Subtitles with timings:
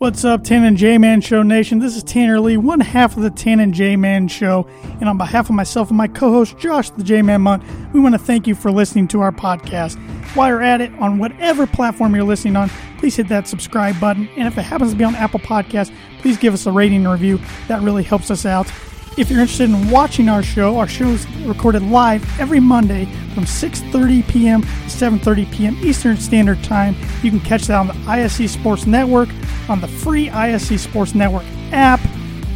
[0.00, 1.78] What's up, Tan and J Man Show Nation?
[1.78, 4.66] This is Tanner Lee, one half of the Tan and J Man Show.
[4.98, 8.00] And on behalf of myself and my co host, Josh the J Man Munt, we
[8.00, 9.98] want to thank you for listening to our podcast.
[10.34, 14.26] While you're at it, on whatever platform you're listening on, please hit that subscribe button.
[14.38, 17.12] And if it happens to be on Apple Podcasts, please give us a rating and
[17.12, 17.38] review.
[17.68, 18.72] That really helps us out.
[19.16, 23.44] If you're interested in watching our show, our show is recorded live every Monday from
[23.44, 24.62] 6:30 p.m.
[24.62, 25.76] to 7:30 p.m.
[25.82, 26.94] Eastern Standard Time.
[27.22, 29.28] You can catch that on the ISC Sports Network,
[29.68, 32.00] on the free ISC Sports Network app,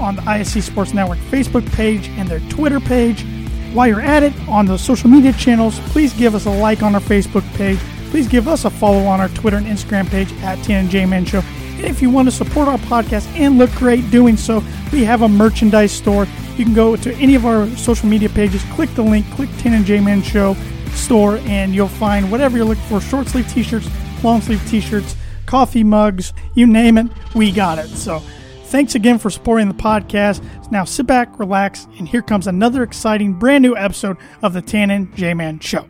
[0.01, 3.24] on the ISC Sports Network Facebook page and their Twitter page.
[3.73, 6.95] While you're at it, on the social media channels, please give us a like on
[6.95, 7.80] our Facebook page.
[8.10, 11.43] Please give us a follow on our Twitter and Instagram page at TNJ Man Show.
[11.84, 15.20] And if you want to support our podcast and look great doing so, we have
[15.20, 16.27] a merchandise store.
[16.57, 19.74] You can go to any of our social media pages, click the link, click Tan
[19.74, 20.57] and J Man Show
[20.95, 23.87] store, and you'll find whatever you're looking for short sleeve t shirts,
[24.24, 27.88] long sleeve t shirts, coffee mugs, you name it, we got it.
[27.88, 28.21] So
[28.65, 30.43] thanks again for supporting the podcast.
[30.71, 34.90] Now sit back, relax, and here comes another exciting brand new episode of the Tan
[34.90, 35.87] and J Man Show.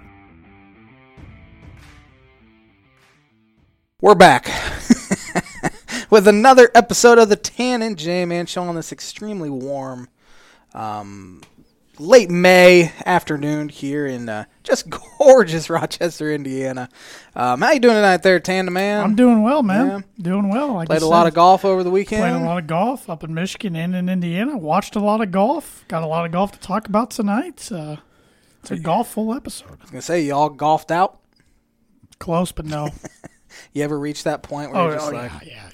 [4.00, 4.50] We're back
[6.14, 10.08] with another episode of the Tan and J Man Show on this extremely warm,
[10.72, 11.42] um,
[11.98, 16.88] late May afternoon here in uh, just gorgeous Rochester, Indiana.
[17.34, 19.02] Um, how you doing tonight, there, Tan man?
[19.02, 19.88] I'm doing well, man.
[19.88, 20.22] Yeah.
[20.22, 20.74] Doing well.
[20.74, 22.22] Like Played a lot of golf over the weekend.
[22.22, 24.56] Played a lot of golf up in Michigan and in Indiana.
[24.56, 25.84] Watched a lot of golf.
[25.88, 27.72] Got a lot of golf to talk about tonight.
[27.72, 27.96] Uh,
[28.62, 29.78] it's a golf full episode.
[29.80, 31.18] I was gonna say you all golfed out.
[32.20, 32.90] Close, but no.
[33.72, 35.70] You ever reach that point where oh, you're just oh like, yeah, yeah.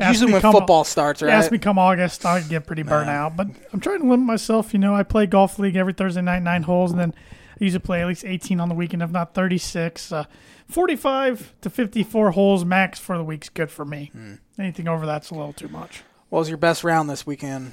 [0.00, 1.32] Usually when football starts, right?
[1.32, 3.36] Ask me come August, I get pretty burnt out.
[3.36, 4.72] But I'm trying to limit myself.
[4.72, 7.14] You know, I play golf league every Thursday night, nine holes, and then
[7.60, 10.12] I usually play at least 18 on the weekend, if not 36.
[10.12, 10.24] Uh,
[10.68, 14.10] 45 to 54 holes max for the week's good for me.
[14.12, 14.34] Hmm.
[14.58, 16.02] Anything over that's a little too much.
[16.28, 17.72] what was your best round this weekend?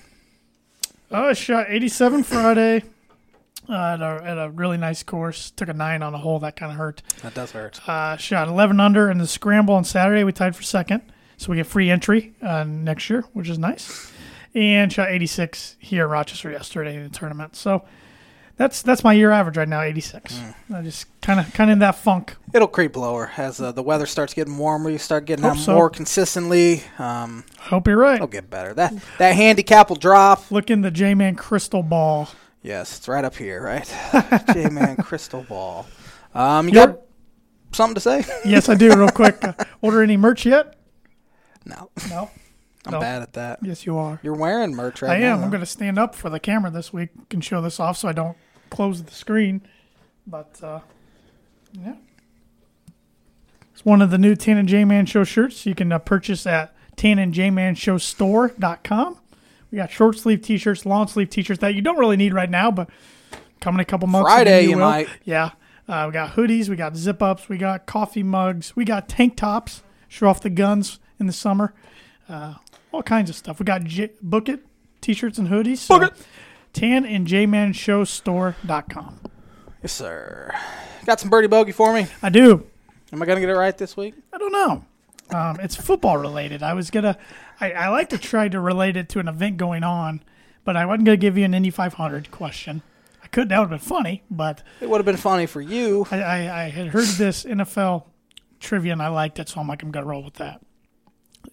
[1.11, 2.83] Oh, I shot 87 Friday
[3.69, 5.51] uh, at, a, at a really nice course.
[5.51, 7.01] Took a nine on a hole that kind of hurt.
[7.21, 7.87] That does hurt.
[7.87, 10.23] Uh, shot 11 under in the scramble on Saturday.
[10.23, 11.01] We tied for second,
[11.37, 14.11] so we get free entry uh, next year, which is nice.
[14.53, 17.55] And shot 86 here in Rochester yesterday in the tournament.
[17.55, 17.83] So
[18.57, 20.39] that's that's my year average right now, 86.
[20.73, 22.37] I just kind of kind of in that funk.
[22.53, 24.89] It'll creep lower as uh, the weather starts getting warmer.
[24.89, 25.73] You start getting out so.
[25.75, 26.83] more consistently.
[26.97, 28.15] Um, Hope you're right.
[28.15, 28.73] it'll get better.
[28.73, 30.49] That that handicap will drop.
[30.51, 32.29] Look in the J-Man crystal ball.
[32.61, 33.85] Yes, it's right up here, right?
[34.53, 35.85] J Man Crystal Ball.
[36.33, 37.01] Um, you You're- got
[37.73, 38.25] something to say?
[38.43, 38.89] Yes, I do.
[38.95, 39.35] Real quick.
[39.43, 40.75] Uh, order any merch yet?
[41.65, 42.29] No, No.
[42.87, 42.99] I'm No.
[42.99, 43.57] bad at that.
[43.63, 44.19] Yes, you are.
[44.21, 45.33] You're wearing merch right I now.
[45.37, 45.43] am.
[45.43, 48.07] I'm going to stand up for the camera this week and show this off so
[48.07, 48.37] I don't
[48.69, 49.61] close the screen.
[50.27, 50.81] But, uh,
[51.73, 51.95] yeah.
[53.73, 56.45] It's one of the new Tan and J Man Show shirts you can uh, purchase
[56.45, 59.17] at tanandjmanshowstore.com.
[59.71, 62.33] We got short sleeve t shirts, long sleeve t shirts that you don't really need
[62.33, 62.89] right now, but
[63.59, 64.29] coming a couple months.
[64.29, 65.07] Friday, maybe you might.
[65.23, 65.51] Yeah.
[65.87, 69.35] Uh, we got hoodies, we got zip ups, we got coffee mugs, we got tank
[69.35, 71.73] tops, show off the guns in the summer.
[72.29, 72.55] Uh,
[72.91, 73.59] all kinds of stuff.
[73.59, 74.65] We got J- Book It
[75.01, 75.77] t shirts and hoodies.
[75.77, 76.25] So Book It.
[76.73, 79.19] Tan and jmanshowstore.com.
[79.81, 80.51] Yes, sir.
[81.05, 82.07] Got some birdie bogey for me.
[82.21, 82.65] I do.
[83.13, 84.15] Am I gonna get it right this week?
[84.33, 84.83] I don't know.
[85.37, 86.63] Um, it's football related.
[86.63, 87.17] I was gonna.
[87.61, 90.21] I, I like to try to relate it to an event going on,
[90.63, 92.81] but I wasn't gonna give you an Indy 500 question.
[93.23, 93.49] I could.
[93.49, 96.05] That would have been funny, but It would have been funny for you.
[96.11, 98.05] I, I, I had heard this NFL
[98.59, 100.61] trivia and I liked it, so I'm like, I'm gonna roll with that.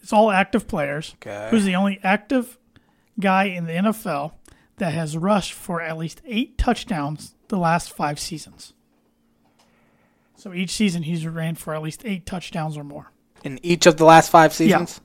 [0.03, 1.15] It's all active players.
[1.17, 1.49] Okay.
[1.51, 2.59] Who's the only active
[3.21, 4.33] guy in the NFL
[4.79, 8.75] that has rushed for at least eight touchdowns the last five seasons?
[10.37, 13.13] So each season he's ran for at least eight touchdowns or more.
[13.45, 15.01] In each of the last five seasons.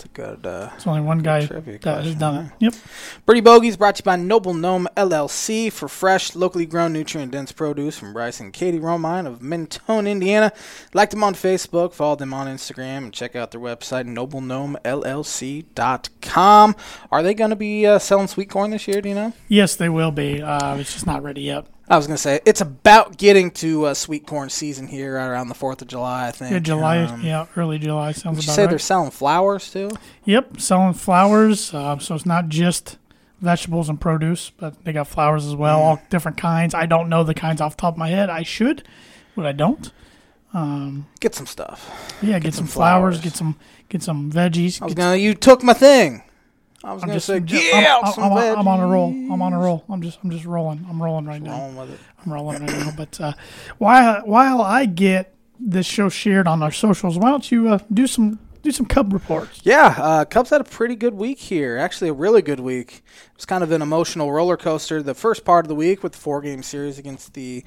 [0.00, 0.46] It's a good.
[0.46, 2.52] Uh, There's only one guy that has done it.
[2.60, 2.74] Yep.
[3.26, 7.52] Birdie Bogies brought to you by Noble Gnome LLC for fresh, locally grown, nutrient dense
[7.52, 10.54] produce from Bryce and Katie Romine of Mentone, Indiana.
[10.94, 16.76] Like them on Facebook, follow them on Instagram, and check out their website, noblegnomellc.com.
[17.12, 19.02] Are they going to be uh, selling sweet corn this year?
[19.02, 19.34] Do you know?
[19.48, 20.40] Yes, they will be.
[20.40, 21.66] Uh, it's just not ready yet.
[21.90, 25.26] I was going to say, it's about getting to uh, sweet corn season here right
[25.26, 26.52] around the 4th of July, I think.
[26.52, 27.02] Yeah, July.
[27.02, 28.70] Um, yeah, early July sounds Would you about say right.
[28.70, 29.90] they're selling flowers too?
[30.24, 31.74] Yep, selling flowers.
[31.74, 32.96] Uh, so it's not just
[33.40, 36.74] vegetables and produce, but they got flowers as well, all different kinds.
[36.74, 38.30] I don't know the kinds off the top of my head.
[38.30, 38.84] I should,
[39.34, 39.90] but I don't.
[41.18, 42.18] Get some stuff.
[42.22, 43.20] Yeah, get, some, some flowers, flowers.
[43.20, 43.56] get some
[43.88, 44.80] get some veggies.
[44.80, 46.22] I was get going to, you took my thing.
[46.82, 48.86] I was I'm to just, say, I'm, get I'm, I'm, some I'm, I'm on a
[48.86, 49.08] roll.
[49.08, 49.84] I'm on a roll.
[49.88, 50.86] I'm just I'm just rolling.
[50.88, 51.58] I'm rolling right now.
[51.58, 52.00] Wrong with it.
[52.24, 52.92] I'm rolling right now.
[52.96, 53.32] But uh,
[53.78, 58.06] while while I get this show shared on our socials, why don't you uh, do
[58.06, 59.60] some do some Cub reports.
[59.62, 61.76] Yeah, uh, Cubs had a pretty good week here.
[61.76, 63.02] Actually, a really good week.
[63.26, 65.02] It was kind of an emotional roller coaster.
[65.02, 67.64] The first part of the week with the four game series against the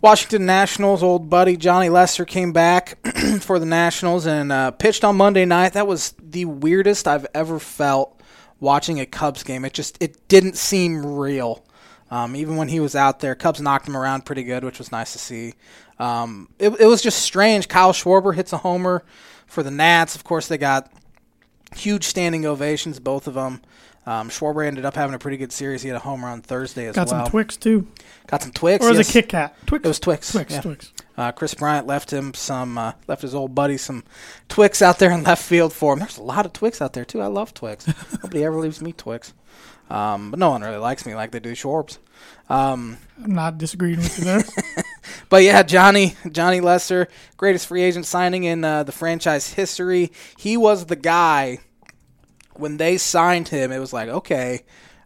[0.00, 1.02] Washington Nationals.
[1.02, 2.98] Old buddy Johnny Lester came back
[3.40, 5.74] for the Nationals and uh, pitched on Monday night.
[5.74, 8.19] That was the weirdest I've ever felt
[8.60, 9.64] watching a Cubs game.
[9.64, 11.64] It just it didn't seem real.
[12.10, 14.90] Um, even when he was out there, Cubs knocked him around pretty good, which was
[14.90, 15.54] nice to see.
[15.98, 17.68] Um, it, it was just strange.
[17.68, 19.04] Kyle Schwarber hits a homer
[19.46, 20.16] for the Nats.
[20.16, 20.90] Of course, they got
[21.76, 23.60] huge standing ovations, both of them.
[24.06, 25.82] Um, Schwarber ended up having a pretty good series.
[25.82, 27.18] He had a homer on Thursday as Got well.
[27.18, 27.86] Got some Twix too,
[28.26, 28.84] Got some Twix.
[28.84, 29.10] or was yes.
[29.10, 29.54] it Kit Kat?
[29.66, 29.84] Twix.
[29.84, 30.32] It was Twix.
[30.32, 30.52] Twix.
[30.52, 30.60] yeah.
[30.62, 30.92] Twix.
[31.16, 34.04] Uh, Kris Bryant left him some, uh, left his old buddy some
[34.48, 35.98] Twix out there in left field for him.
[35.98, 37.20] There's a lot of Twix out there too.
[37.20, 37.86] I love Twix.
[38.22, 39.34] Nobody ever leaves me Twix,
[39.90, 41.98] um, but no one really likes me like they do Schwarbs.
[42.48, 44.44] Um, I'm not disagreeing with you there.
[45.28, 50.12] but yeah, Johnny Johnny Lester, greatest free agent signing in uh, the franchise history.
[50.36, 51.58] He was the guy
[52.54, 53.72] when they signed him.
[53.72, 54.64] It was like, okay,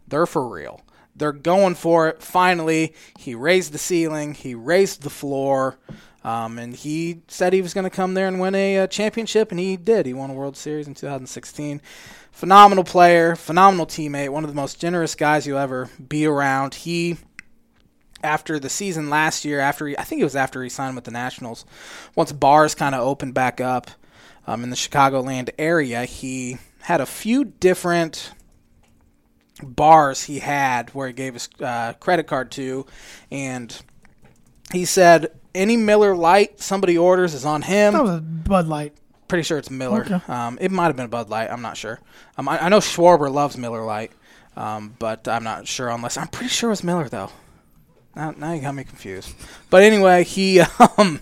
[0.08, 0.80] they're for real.
[1.16, 2.22] They're going for it.
[2.22, 4.34] Finally, he raised the ceiling.
[4.34, 5.78] He raised the floor.
[6.24, 9.50] Um, and he said he was going to come there and win a, uh championship,
[9.50, 10.06] and he did.
[10.06, 11.82] He won a World Series in 2016.
[12.32, 16.74] Phenomenal player, phenomenal teammate, one of the most generous guys you'll ever be around.
[16.74, 17.18] He
[18.24, 21.04] after the season last year, after he, I think it was after he signed with
[21.04, 21.66] the Nationals,
[22.16, 23.90] once bars kind of opened back up
[24.46, 28.32] um, in the Chicagoland area, he had a few different
[29.62, 32.86] bars he had where he gave his uh, credit card to,
[33.30, 33.80] and
[34.72, 37.92] he said any Miller Lite somebody orders is on him.
[37.92, 38.94] that was a Bud Light.
[39.28, 40.02] Pretty sure it's Miller.
[40.02, 40.20] Okay.
[40.28, 41.50] Um, it might have been Bud Light.
[41.50, 42.00] I'm not sure.
[42.36, 44.12] Um, I, I know Schwarber loves Miller Lite,
[44.56, 47.30] um, but I'm not sure unless I'm pretty sure it was Miller though.
[48.16, 49.34] Now, now you got me confused.
[49.70, 50.60] But anyway, he
[50.98, 51.20] um,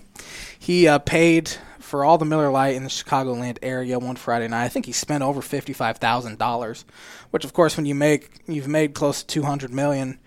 [0.59, 1.51] he uh, paid
[1.93, 4.63] for all the Miller Lite in the Chicagoland area one Friday night.
[4.63, 6.85] I think he spent over fifty five thousand dollars,
[7.29, 10.17] which of course when you make you've made close to two hundred million.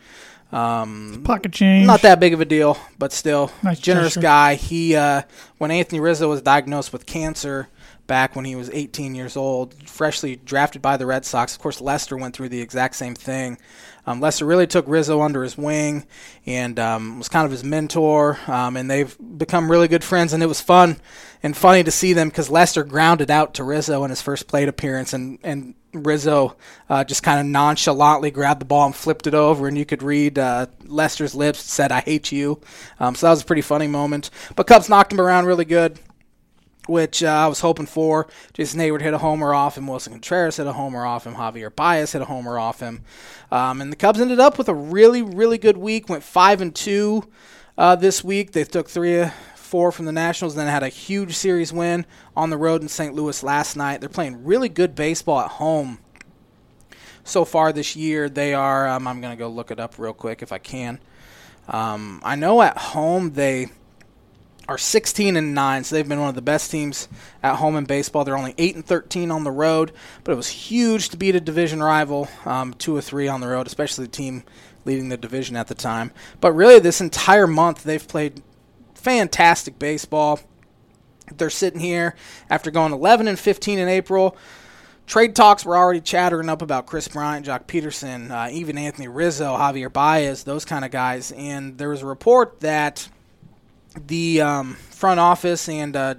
[0.52, 1.84] Um, Pocket change.
[1.84, 4.20] not that big of a deal, but still, Nice generous gesture.
[4.20, 4.54] guy.
[4.54, 5.22] He uh,
[5.58, 7.66] when Anthony Rizzo was diagnosed with cancer
[8.06, 11.54] back when he was 18 years old, freshly drafted by the Red Sox.
[11.54, 13.58] Of course, Lester went through the exact same thing.
[14.06, 16.06] Um, Lester really took Rizzo under his wing
[16.46, 20.32] and um, was kind of his mentor, um, and they've become really good friends.
[20.32, 21.00] And it was fun
[21.42, 24.68] and funny to see them because Lester grounded out to Rizzo in his first plate
[24.68, 26.56] appearance, and and Rizzo
[26.88, 30.02] uh, just kind of nonchalantly grabbed the ball and flipped it over, and you could
[30.02, 32.60] read uh, Lester's lips said, "I hate you."
[33.00, 34.30] Um, so that was a pretty funny moment.
[34.54, 35.98] But Cubs knocked him around really good,
[36.86, 38.28] which uh, I was hoping for.
[38.52, 39.86] Jason Heyward hit a homer off him.
[39.86, 41.34] Willson Contreras hit a homer off him.
[41.34, 43.02] Javier Baez hit a homer off him.
[43.50, 46.08] Um, and the Cubs ended up with a really, really good week.
[46.08, 47.28] Went five and two
[47.76, 48.52] uh, this week.
[48.52, 49.20] They took three.
[49.20, 49.30] Uh,
[49.66, 52.06] Four from the Nationals, and then had a huge series win
[52.36, 53.12] on the road in St.
[53.12, 53.98] Louis last night.
[53.98, 55.98] They're playing really good baseball at home
[57.24, 58.28] so far this year.
[58.28, 58.88] They are.
[58.88, 61.00] Um, I'm going to go look it up real quick if I can.
[61.68, 63.66] Um, I know at home they
[64.68, 67.08] are 16 and 9, so they've been one of the best teams
[67.42, 68.24] at home in baseball.
[68.24, 69.92] They're only 8 and 13 on the road,
[70.24, 73.48] but it was huge to beat a division rival, um, 2 or 3 on the
[73.48, 74.42] road, especially the team
[74.84, 76.12] leading the division at the time.
[76.40, 78.42] But really, this entire month, they've played
[78.94, 80.40] fantastic baseball.
[81.36, 82.14] They're sitting here
[82.50, 84.36] after going 11 and 15 in April.
[85.06, 89.56] Trade talks were already chattering up about Kris Bryant, Joc Pederson, uh, even Anthony Rizzo,
[89.56, 91.30] Javier Baez, those kind of guys.
[91.32, 93.08] And there was a report that
[94.06, 96.14] the um, front office and uh,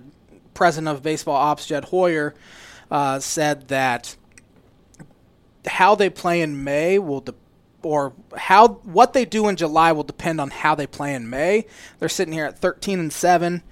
[0.54, 2.34] president of baseball ops, Jed Hoyer,
[2.90, 4.16] uh, said that
[5.66, 7.24] how they play in May will
[7.84, 11.66] or how what they do in July will depend on how they play in May.
[12.00, 13.64] They're sitting here at 13 and seven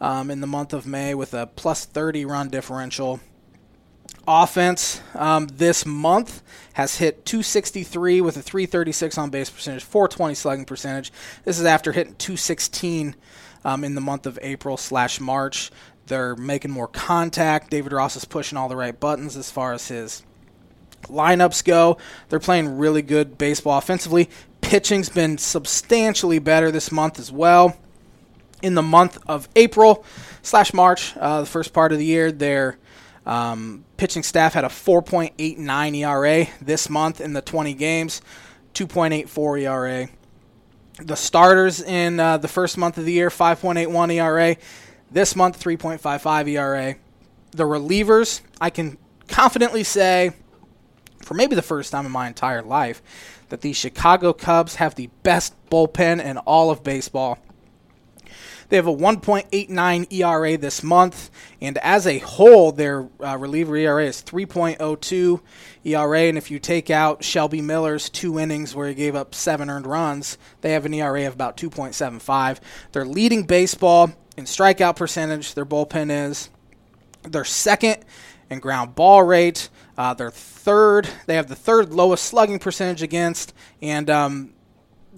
[0.00, 3.20] um, in the month of May with a plus 30 run differential.
[4.26, 6.42] Offense um, this month
[6.74, 11.12] has hit 263 with a 336 on base percentage, 420 slugging percentage.
[11.44, 13.16] This is after hitting 216
[13.64, 15.70] um, in the month of April slash March.
[16.06, 17.70] They're making more contact.
[17.70, 20.24] David Ross is pushing all the right buttons as far as his
[21.04, 21.98] lineups go.
[22.28, 24.28] They're playing really good baseball offensively.
[24.60, 27.76] Pitching's been substantially better this month as well.
[28.62, 30.04] In the month of April
[30.42, 32.76] slash March, uh, the first part of the year, their
[33.24, 38.20] um, pitching staff had a 4.89 ERA this month in the 20 games,
[38.74, 40.08] 2.84 ERA.
[41.02, 44.56] The starters in uh, the first month of the year, 5.81 ERA.
[45.10, 46.96] This month, 3.55 ERA.
[47.52, 50.32] The relievers, I can confidently say,
[51.22, 53.02] for maybe the first time in my entire life,
[53.48, 57.38] that the Chicago Cubs have the best bullpen in all of baseball.
[58.70, 64.06] They have a 1.89 ERA this month, and as a whole, their uh, reliever ERA
[64.06, 65.40] is 3.02
[65.84, 66.20] ERA.
[66.20, 69.86] And if you take out Shelby Miller's two innings where he gave up seven earned
[69.86, 72.60] runs, they have an ERA of about 2.75.
[72.92, 75.54] They're leading baseball in strikeout percentage.
[75.54, 76.48] Their bullpen is.
[77.24, 78.04] They're second
[78.50, 79.68] in ground ball rate.
[79.98, 81.08] Uh, they're third.
[81.26, 84.52] They have the third lowest slugging percentage against, and um,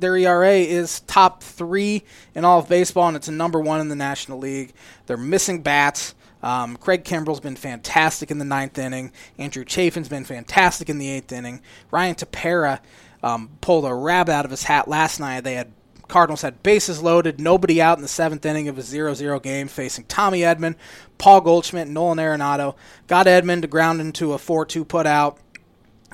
[0.03, 2.03] their ERA is top three
[2.35, 4.75] in all of baseball, and it's a number one in the National League.
[5.07, 6.15] They're missing bats.
[6.43, 9.13] Um, Craig Kimbrel's been fantastic in the ninth inning.
[9.39, 11.63] Andrew Chafin's been fantastic in the eighth inning.
[11.91, 12.81] Ryan Tepera
[13.23, 15.45] um, pulled a rabbit out of his hat last night.
[15.45, 15.73] They had
[16.09, 20.05] Cardinals had bases loaded, nobody out in the seventh inning of a 0-0 game, facing
[20.05, 20.75] Tommy Edman,
[21.17, 22.75] Paul Goldschmidt, Nolan Arenado.
[23.07, 25.39] Got Edman to ground into a 4-2 putout.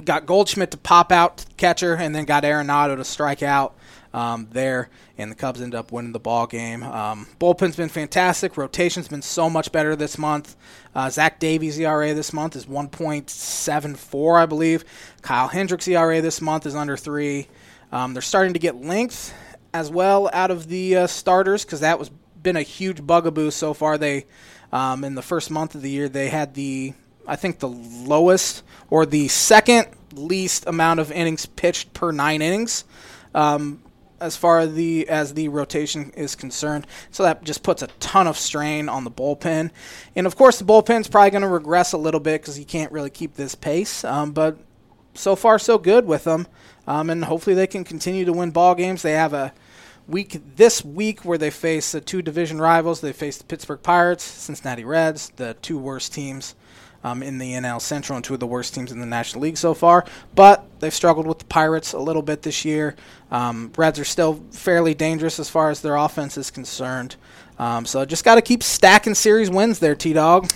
[0.04, 3.76] Got Goldschmidt to pop out catcher, and then got Arenado to strike out
[4.14, 6.82] um, there, and the Cubs end up winning the ball game.
[6.82, 8.56] Um, bullpen's been fantastic.
[8.56, 10.56] Rotation's been so much better this month.
[10.94, 14.84] Uh, Zach Davies' ERA this month is 1.74, I believe.
[15.22, 17.48] Kyle Hendricks' ERA this month is under three.
[17.92, 19.34] Um, they're starting to get length
[19.74, 22.10] as well out of the uh, starters because that was
[22.42, 23.98] been a huge bugaboo so far.
[23.98, 24.26] They
[24.72, 26.94] um, in the first month of the year they had the
[27.28, 32.85] I think the lowest or the second least amount of innings pitched per nine innings.
[33.35, 33.82] Um,
[34.20, 36.87] as far as the as the rotation is concerned.
[37.11, 39.70] So that just puts a ton of strain on the bullpen,
[40.16, 42.92] and of course the bullpen's probably going to regress a little bit because you can't
[42.92, 44.04] really keep this pace.
[44.04, 44.58] Um, but
[45.14, 46.47] so far so good with them,
[46.87, 49.02] um, and hopefully they can continue to win ball games.
[49.02, 49.52] They have a
[50.06, 53.00] week this week where they face the two division rivals.
[53.00, 56.54] They face the Pittsburgh Pirates, Cincinnati Reds, the two worst teams
[57.04, 59.56] um, in the NL Central and two of the worst teams in the National League
[59.56, 60.04] so far.
[60.34, 62.96] But they've struggled with the Pirates a little bit this year.
[63.30, 67.16] Um, Reds are still fairly dangerous as far as their offense is concerned.
[67.58, 70.50] Um, so just got to keep stacking series wins there, T Dog.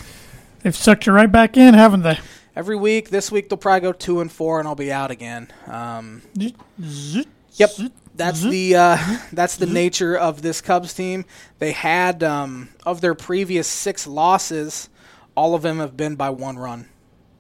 [0.63, 2.19] They've sucked you right back in, haven't they?
[2.55, 3.11] Every week.
[3.11, 5.49] This week they'll probably go two and four, and I'll be out again.
[5.67, 6.23] Um,
[7.55, 7.71] yep,
[8.15, 11.25] that's the uh, that's the nature of this Cubs team.
[11.59, 14.89] They had um, of their previous six losses,
[15.35, 16.89] all of them have been by one run.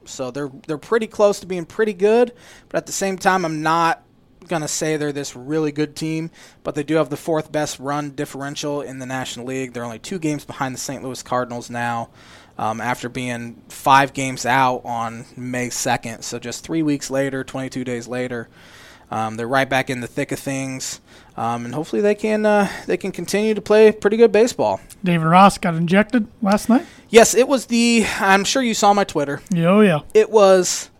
[0.04, 2.32] So they're they're pretty close to being pretty good,
[2.68, 4.02] but at the same time, I'm not
[4.48, 6.30] gonna say they're this really good team.
[6.64, 9.72] But they do have the fourth best run differential in the National League.
[9.72, 11.02] They're only two games behind the St.
[11.02, 12.10] Louis Cardinals now,
[12.58, 16.24] um, after being five games out on May 2nd.
[16.24, 18.48] So just three weeks later, 22 days later.
[19.12, 21.02] Um, they're right back in the thick of things,
[21.36, 24.80] um, and hopefully they can uh, they can continue to play pretty good baseball.
[25.04, 26.86] David Ross got injected last night.
[27.12, 28.06] Yes, it was the.
[28.18, 29.42] I'm sure you saw my Twitter.
[29.50, 30.00] Yeah, oh yeah.
[30.14, 30.90] It was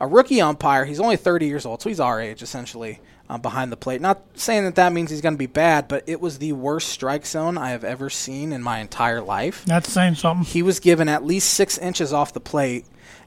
[0.00, 0.86] a rookie umpire.
[0.86, 2.98] He's only 30 years old, so he's our age essentially.
[3.30, 4.00] Uh, behind the plate.
[4.00, 6.88] Not saying that that means he's going to be bad, but it was the worst
[6.90, 9.64] strike zone I have ever seen in my entire life.
[9.64, 10.44] That's saying something.
[10.44, 12.84] He was given at least six inches off the plate.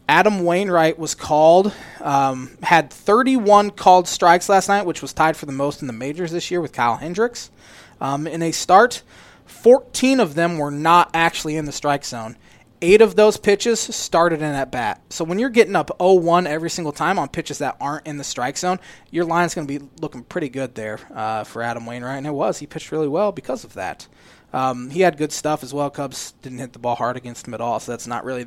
[0.08, 5.48] Adam Wainwright was called, um, had 31 called strikes last night, which was tied for
[5.48, 7.50] the most in the majors this year with Kyle Hendricks.
[8.00, 9.02] Um, in a start,
[9.66, 12.38] 14 of them were not actually in the strike zone.
[12.84, 15.02] Eight of those pitches started in at bat.
[15.10, 18.18] So when you're getting up 0 1 every single time on pitches that aren't in
[18.18, 18.80] the strike zone,
[19.10, 22.20] your line's going to be looking pretty good there uh, for Adam Wainwright.
[22.20, 22.60] And it was.
[22.60, 24.08] He pitched really well because of that.
[24.54, 25.90] Um, he had good stuff as well.
[25.90, 28.46] Cubs didn't hit the ball hard against him at all, so that's not really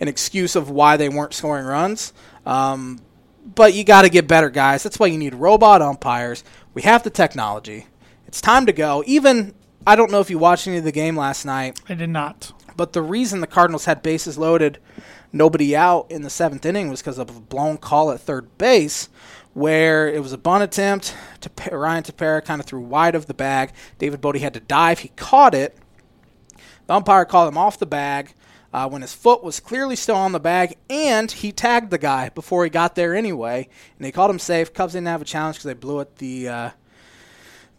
[0.00, 2.14] an excuse of why they weren't scoring runs.
[2.46, 3.00] Um,
[3.44, 4.82] but you got to get better, guys.
[4.82, 6.42] That's why you need robot umpires.
[6.72, 7.86] We have the technology.
[8.26, 9.04] It's time to go.
[9.06, 9.54] Even
[9.88, 11.80] I don't know if you watched any of the game last night.
[11.88, 12.52] I did not.
[12.76, 14.78] But the reason the Cardinals had bases loaded,
[15.32, 19.08] nobody out in the seventh inning was because of a blown call at third base,
[19.54, 21.16] where it was a bunt attempt.
[21.40, 23.72] To Ryan Tepera kind of threw wide of the bag.
[23.98, 24.98] David Bote had to dive.
[24.98, 25.74] He caught it.
[26.86, 28.34] The umpire called him off the bag
[28.74, 32.28] uh, when his foot was clearly still on the bag, and he tagged the guy
[32.28, 33.66] before he got there anyway,
[33.96, 34.74] and they called him safe.
[34.74, 36.70] Cubs didn't have a challenge because they blew it the uh,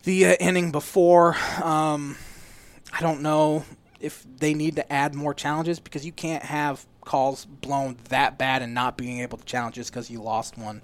[0.04, 1.36] the uh, inning before.
[1.64, 2.18] Um,
[2.92, 3.66] I don't know
[4.00, 8.62] if they need to add more challenges because you can't have calls blown that bad
[8.62, 10.82] and not being able to challenge just because you lost one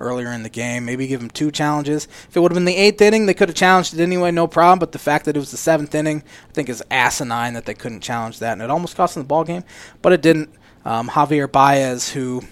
[0.00, 0.84] earlier in the game.
[0.84, 2.06] Maybe give them two challenges.
[2.28, 4.46] If it would have been the eighth inning, they could have challenged it anyway, no
[4.46, 4.78] problem.
[4.78, 7.74] But the fact that it was the seventh inning, I think is asinine that they
[7.74, 9.64] couldn't challenge that, and it almost cost them the ball game,
[10.02, 10.50] but it didn't.
[10.84, 12.42] Um, Javier Baez, who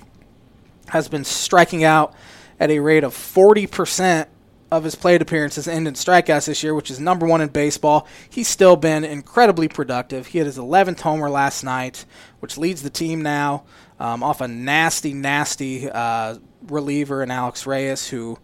[0.89, 2.13] has been striking out
[2.61, 4.27] at a rate of 40%
[4.71, 8.07] of his plate appearances ended strikeouts this year, which is number one in baseball.
[8.29, 10.29] He's still been incredibly productive.
[10.29, 12.05] He had his 11th homer last night,
[12.41, 13.65] which leads the team now
[14.01, 18.39] um, off a nasty, nasty uh, reliever in Alex Reyes, who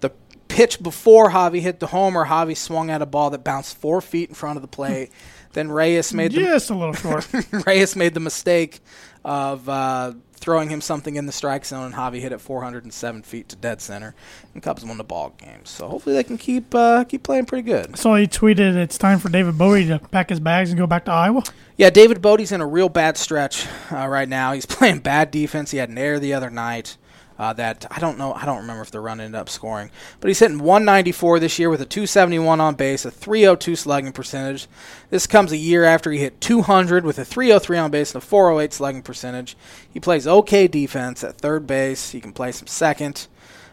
[0.00, 0.10] the
[0.48, 4.30] pitch before Javi hit the homer, Javi swung at a ball that bounced four feet
[4.30, 5.10] in front of the plate.
[5.52, 7.28] then Reyes made the Just a little short.
[7.66, 8.80] Reyes made the mistake
[9.24, 13.48] of uh, throwing him something in the strike zone, and Javi hit it 407 feet
[13.48, 14.14] to dead center,
[14.54, 15.64] and Cubs won the ball game.
[15.64, 17.98] So hopefully they can keep uh, keep playing pretty good.
[17.98, 21.04] so he tweeted it's time for David Bote to pack his bags and go back
[21.06, 21.42] to Iowa.
[21.76, 24.52] Yeah, David Bote's in a real bad stretch uh, right now.
[24.52, 25.70] He's playing bad defense.
[25.70, 26.96] He had an error the other night.
[27.38, 28.32] Uh, that I don't know.
[28.32, 29.90] I don't remember if the run ended up scoring,
[30.20, 34.68] but he's hitting 194 this year with a 271 on base, a 302 slugging percentage.
[35.10, 38.26] This comes a year after he hit 200 with a 303 on base and a
[38.26, 39.54] 408 slugging percentage.
[39.92, 42.12] He plays okay defense at third base.
[42.12, 43.26] He can play some second.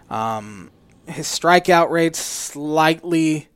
[0.10, 0.70] Um,
[1.08, 3.48] his strikeout rate's slightly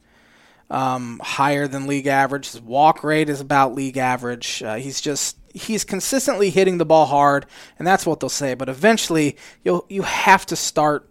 [0.69, 2.51] um, higher than league average.
[2.51, 4.62] His walk rate is about league average.
[4.63, 7.45] Uh, he's just he's consistently hitting the ball hard,
[7.79, 8.53] and that's what they'll say.
[8.53, 11.09] But eventually, you'll you have to start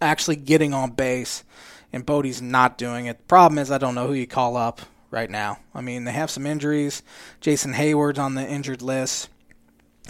[0.00, 1.44] actually getting on base,
[1.92, 3.18] and Bote's not doing it.
[3.18, 5.58] The problem is I don't know who you call up right now.
[5.74, 7.02] I mean, they have some injuries.
[7.40, 9.28] Jason Heyward's on the injured list.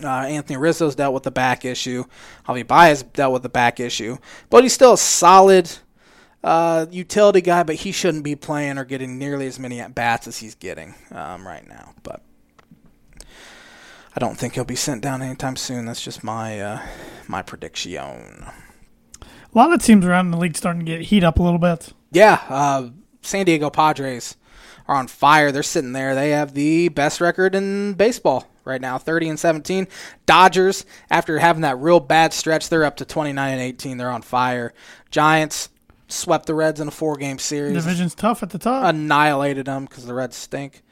[0.03, 2.05] Uh, Anthony Rizzo's dealt with the back issue.
[2.47, 4.17] Javi Baez dealt with the back issue.
[4.49, 5.71] But he's still a solid
[6.43, 10.27] uh, utility guy, but he shouldn't be playing or getting nearly as many at bats
[10.27, 11.95] as he's getting um, right now.
[12.03, 12.23] But
[14.15, 15.87] I don't think he'll be sent down anytime soon.
[15.87, 16.87] That's just my uh,
[17.27, 18.47] my prediction.
[19.55, 21.93] A lot of teams around the league starting to get heat up a little bit.
[22.13, 22.91] Yeah, uh,
[23.23, 24.37] San Diego Padres
[24.87, 25.53] are on fire.
[25.53, 26.15] They're sitting there.
[26.15, 29.89] They have the best record in baseball right now, 30 and 17.
[30.27, 33.97] Dodgers, after having that real bad stretch, they're up to 29 and 18.
[33.97, 34.73] They're on fire.
[35.11, 35.71] Giants
[36.09, 37.75] swept the Reds in a four-game series.
[37.75, 38.85] Division's tough at the top.
[38.87, 40.83] Annihilated them because the Reds stink.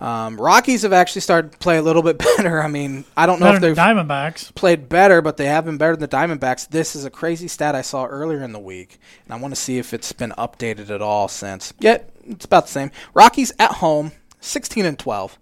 [0.00, 2.60] Um, Rockies have actually started to play a little bit better.
[2.60, 4.52] I mean, I don't know Better if they've Diamondbacks.
[4.56, 6.68] played better, but they have been better than the Diamondbacks.
[6.68, 9.60] This is a crazy stat I saw earlier in the week, and I want to
[9.60, 11.72] see if it's been updated at all since.
[11.78, 12.90] Yet it's about the same.
[13.14, 15.38] Rockies at home, sixteen and twelve,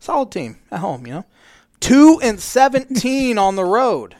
[0.00, 1.06] solid team at home.
[1.06, 1.24] You know,
[1.78, 4.16] two and seventeen on the road.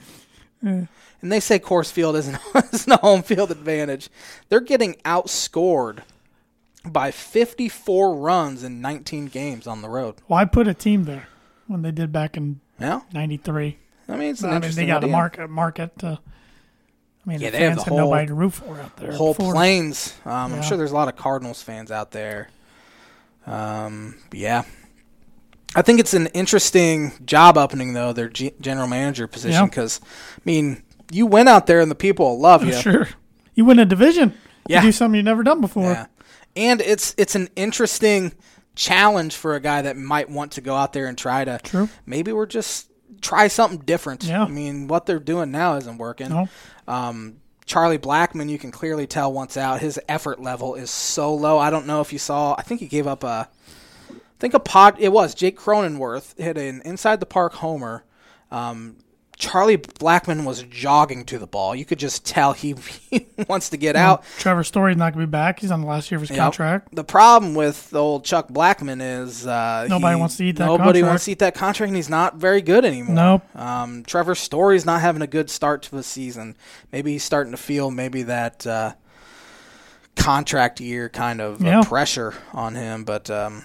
[1.23, 2.39] And they say Coors Field isn't,
[2.73, 4.09] isn't a home field advantage.
[4.49, 5.99] They're getting outscored
[6.85, 10.15] by 54 runs in 19 games on the road.
[10.27, 11.29] Why put a team there
[11.67, 13.77] when they did back in Yeah, '93?
[14.09, 15.99] I mean it's an I mean, they got a market market.
[15.99, 16.19] To,
[17.27, 18.97] I mean, Yeah, the they have fans the had whole- nobody to root for out
[18.97, 19.13] there.
[19.13, 19.53] whole before.
[19.53, 20.15] plains.
[20.25, 22.49] Um, I'm sure there's a lot of Cardinals fans out there.
[23.47, 24.63] Um, yeah,
[25.77, 29.67] I think it's an interesting job opening though, their G- general manager position, Yeah.
[29.67, 32.73] because I mean, you went out there and the people love you.
[32.73, 33.09] Sure,
[33.55, 34.35] you win a division.
[34.69, 34.83] Yeah.
[34.83, 35.93] you do something you've never done before.
[35.93, 36.07] Yeah,
[36.57, 38.33] and it's it's an interesting
[38.75, 41.59] challenge for a guy that might want to go out there and try to.
[41.63, 41.89] True.
[42.07, 44.25] Maybe we're just try something different.
[44.25, 44.45] Yeah.
[44.45, 46.31] I mean, what they're doing now isn't working.
[46.31, 46.49] No.
[46.89, 51.59] Um, Charlie Blackmon, you can clearly tell once out, his effort level is so low.
[51.59, 52.55] I don't know if you saw.
[52.59, 53.49] I think he gave up a.
[54.11, 54.97] I think a pod.
[54.99, 58.05] It was Jake Cronenworth hit an inside the park homer.
[58.51, 58.97] Um,
[59.41, 61.75] Charlie Blackmon was jogging to the ball.
[61.75, 62.75] You could just tell he,
[63.11, 64.23] he wants to get out.
[64.39, 65.59] Trevor Story's not going to be back.
[65.59, 66.39] He's on the last year of his Yep.
[66.39, 66.95] contract.
[66.95, 70.79] The problem with old Chuck Blackmon is uh, Nobody he- wants to eat that contract.
[70.81, 71.11] Nobody contract.
[71.11, 73.15] wants to eat that contract, and he's not very good anymore.
[73.17, 73.57] Nope.
[73.57, 76.55] Um, Trevor Story's not having a good start to the season.
[76.93, 78.93] Maybe he's starting to feel maybe that uh,
[80.17, 83.65] contract year kind of uh, pressure on him, but um,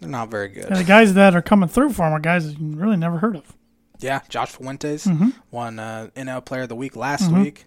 [0.00, 0.64] they're not very good.
[0.66, 3.18] And the guys that are coming through for him are guys that you really never
[3.18, 3.44] heard of.
[4.00, 5.28] Yeah, Josh Fuentes Mm-hmm.
[5.50, 7.66] won uh, NL Player of the Week last week.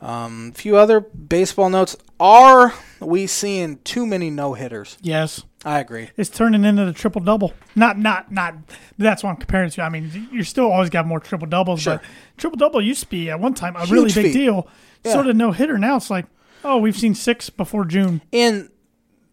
[0.00, 1.96] Um, a few other baseball notes.
[2.18, 4.96] Are we seeing too many no hitters?
[5.02, 6.10] Yes, I agree.
[6.16, 7.52] it's turning into the triple double.
[7.76, 8.54] Not, not, not.
[8.96, 9.82] That's what I'm comparing to.
[9.82, 11.96] I mean, you're still always got more triple doubles, Sure.
[11.96, 12.04] but
[12.38, 14.32] triple double used to be at one time a really big feat.
[14.32, 14.66] deal.
[15.04, 15.12] Yeah.
[15.12, 15.96] Sort of no hitter now.
[15.96, 16.26] It's like,
[16.64, 18.22] oh, we've seen six before June.
[18.32, 18.70] And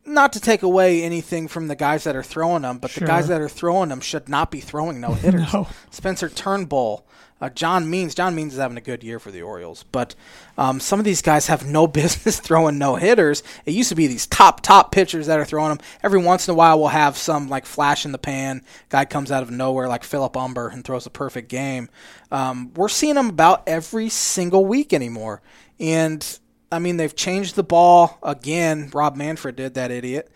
[0.08, 3.02] not to take away anything from the guys that are throwing them, but Sure.
[3.02, 5.48] the guys that are throwing them should not be throwing no hitters.
[5.54, 5.68] No.
[5.92, 7.06] Spencer Turnbull,
[7.40, 8.16] uh, John Means.
[8.16, 10.16] John Means is having a good year for the Orioles, but
[10.58, 13.44] um, some of these guys have no business throwing no hitters.
[13.66, 15.80] It used to be these top top pitchers that are throwing them.
[16.04, 19.32] Every once in a while, we'll have some like flash in the pan guy comes
[19.32, 21.90] out of nowhere like Philip Humber and throws a perfect game.
[22.32, 25.42] Um, we're seeing them about every single week anymore,
[25.80, 26.40] and
[26.72, 28.90] I mean, they've changed the ball again.
[28.94, 30.30] Rob Manfred did that idiot.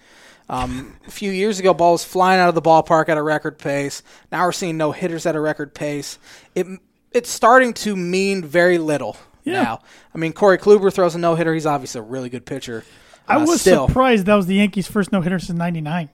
[0.49, 3.57] Um, a few years ago, ball was flying out of the ballpark at a record
[3.57, 4.03] pace.
[4.31, 6.19] Now we're seeing no hitters at a record pace.
[6.55, 6.67] It
[7.11, 9.63] it's starting to mean very little Yeah.
[9.63, 9.79] now.
[10.15, 11.53] I mean, Corey Kluber throws a no hitter.
[11.53, 12.83] He's obviously a really good pitcher.
[13.27, 13.87] I Uh, was still.
[13.87, 16.09] surprised that was the Yankees' first no hitter since '99.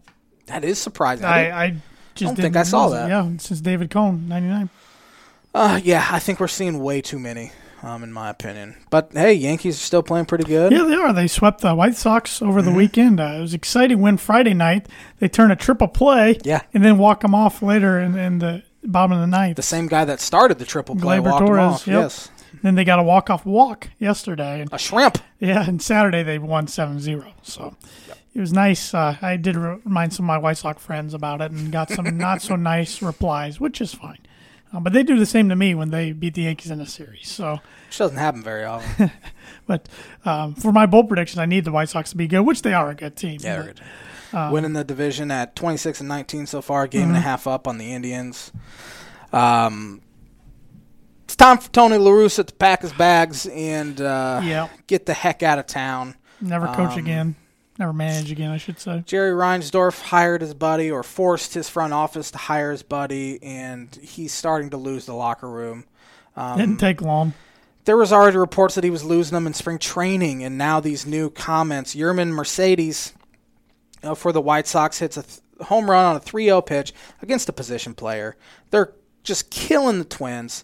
[0.48, 1.26] That is surprising.
[1.26, 1.82] I I, I just
[2.30, 3.10] don't didn't think I saw that.
[3.10, 4.70] Yeah, since David Cone '99.
[5.54, 7.52] Uh, yeah, I think we're seeing way too many.
[7.88, 8.76] Um, in my opinion.
[8.90, 10.72] But hey, Yankees are still playing pretty good.
[10.72, 11.14] Yeah, they are.
[11.14, 12.70] They swept the White Sox over Mm-hmm.
[12.70, 13.20] the weekend.
[13.20, 14.88] Uh, it was exciting win Friday night.
[15.20, 16.62] They turn a triple play, Yeah.
[16.74, 19.56] and then walk them off later in, in the bottom of the ninth.
[19.56, 21.88] The same guy that started the triple play Gleyber walked Torres, off.
[21.88, 22.02] yep.
[22.04, 22.30] Yes,
[22.64, 25.18] Then they got a walk off walk yesterday, and a shrimp.
[25.40, 27.26] yeah, and Saturday they won 7-0.
[27.44, 27.76] So
[28.34, 28.94] it was nice.
[28.94, 32.18] Uh, I did remind some of my White Sox friends about it, and got some
[32.18, 34.20] not so nice replies, which is fine.
[34.74, 36.86] Uh, but they do the same to me when they beat the Yankees in a
[36.86, 37.30] series.
[37.30, 37.60] So.
[37.88, 39.12] Which doesn't happen very often.
[39.66, 39.90] But
[40.24, 42.74] um, for my bold prediction, I need the White Sox to be good, which they
[42.74, 43.40] are a good team.
[43.42, 43.80] Yeah, But,
[44.32, 44.52] they're.
[44.52, 47.78] Winning the division at 26 and 19 so far, game and a half up on
[47.78, 48.52] the Indians.
[49.34, 50.02] Um,
[51.26, 54.70] it's time for Tony La Russa to pack his bags and uh, Yeah.
[54.88, 56.16] get the heck out of town.
[56.40, 57.36] Never coach Um, again.
[57.80, 59.04] Never manage again, I should say.
[59.06, 63.94] Jerry Reinsdorf hired his buddy or forced his front office to hire his buddy, and
[64.02, 65.86] he's starting to lose the locker room.
[66.36, 67.34] Um, Didn't take long.
[67.86, 71.06] there was already reports that he was losing them in spring training, and now these
[71.06, 71.96] new comments.
[71.96, 73.14] Yerman Mercedes
[74.04, 77.50] uh, for the White Sox hits a th- home run on a 3-0 pitch against
[77.50, 78.36] a position player.
[78.72, 80.64] They're just killing the Twins.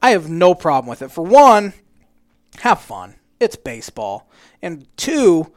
[0.00, 1.10] I have no problem with it.
[1.10, 1.72] For one,
[2.60, 3.16] have fun.
[3.40, 4.30] It's baseball.
[4.62, 5.52] And two,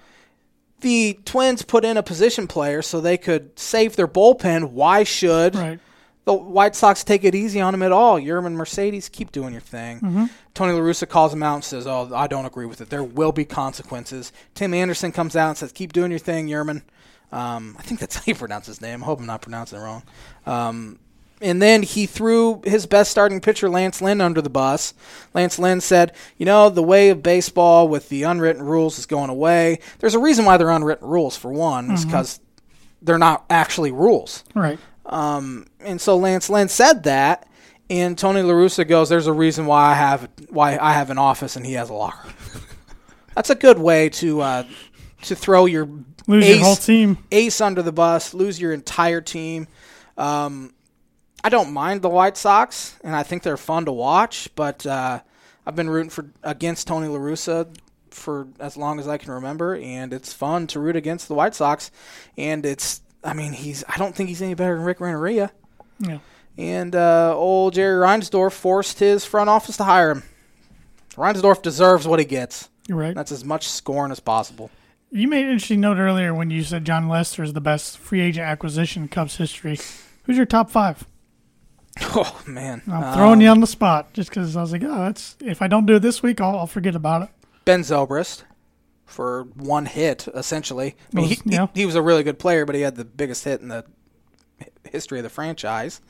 [0.81, 4.71] the Twins put in a position player so they could save their bullpen.
[4.71, 5.79] Why should Right.
[6.25, 8.19] the White Sox take it easy on him at all.
[8.19, 10.29] Yerman Mercedes, keep doing your thing.
[10.53, 12.89] Tony La Russa calls him out and says, "Oh, I don't agree with it.
[12.89, 16.81] There will be consequences." Tim Anderson comes out and says, "Keep doing your thing, Yerman."
[17.31, 19.03] Um, I think that's how you pronounce his name.
[19.03, 20.03] I hope I'm not pronouncing it wrong.
[20.45, 20.99] Um,
[21.41, 24.93] and then he threw his best starting pitcher, Lance Lynn, under the bus.
[25.33, 29.29] Lance Lynn said, You know, the way of baseball with the unwritten rules is going
[29.29, 29.79] away.
[29.99, 32.39] There's a reason why they're unwritten rules, for one, is because
[33.01, 34.43] they're not actually rules.
[34.55, 34.79] Right.
[35.05, 37.47] Um, and so Lance Lynn said that,
[37.89, 41.17] and Tony La Russa goes, "There's a reason why I have why I have an
[41.17, 42.29] office and he has a locker."
[43.35, 44.63] That's a good way to uh,
[45.23, 45.87] to throw your
[46.27, 47.17] Lose ace, your whole team.
[47.31, 49.67] ace under the bus, lose your entire team.
[50.17, 50.73] Um,
[51.47, 54.49] I don't mind the White Sox, and I think they're fun to watch.
[54.53, 55.21] But uh,
[55.65, 57.73] I've been rooting for against Tony La Russa
[58.09, 61.55] for as long as I can remember, and it's fun to root against the White
[61.55, 61.89] Sox.
[62.37, 65.53] And it's, I mean, he's I don't think he's any better than Rick Renteria.
[65.99, 66.17] Yeah.
[66.57, 70.23] And uh, old Jerry Reinsdorf forced his front office to hire him.
[71.11, 72.67] Reinsdorf deserves what he gets.
[72.89, 73.15] You're right.
[73.15, 74.69] That's as much scorn as possible.
[75.11, 78.19] You made an interesting note earlier when you said Jon Lester is the best free
[78.19, 79.79] agent acquisition in Cubs history.
[80.23, 81.05] Who's your top five?
[82.15, 85.35] Oh man, I'm throwing you on the spot just because I was like, oh, that's
[85.41, 87.29] if I don't do it this week, I'll, I'll forget about it.
[87.65, 88.43] Ben Zobrist
[89.05, 90.95] for one hit, essentially.
[91.13, 91.67] I mean, he, Was- yeah.
[91.73, 93.85] he, he was a really good player, but he had the biggest hit in the
[94.89, 96.01] history of the franchise.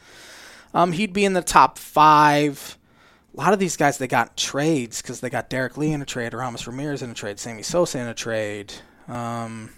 [0.74, 2.78] Um, he'd be in the top five.
[3.34, 6.06] A lot of these guys they got trades because they got Derrek Lee in a
[6.06, 8.74] trade, Aramis Ramirez in a trade, Sammy Sosa in a trade.
[9.08, 9.72] Um,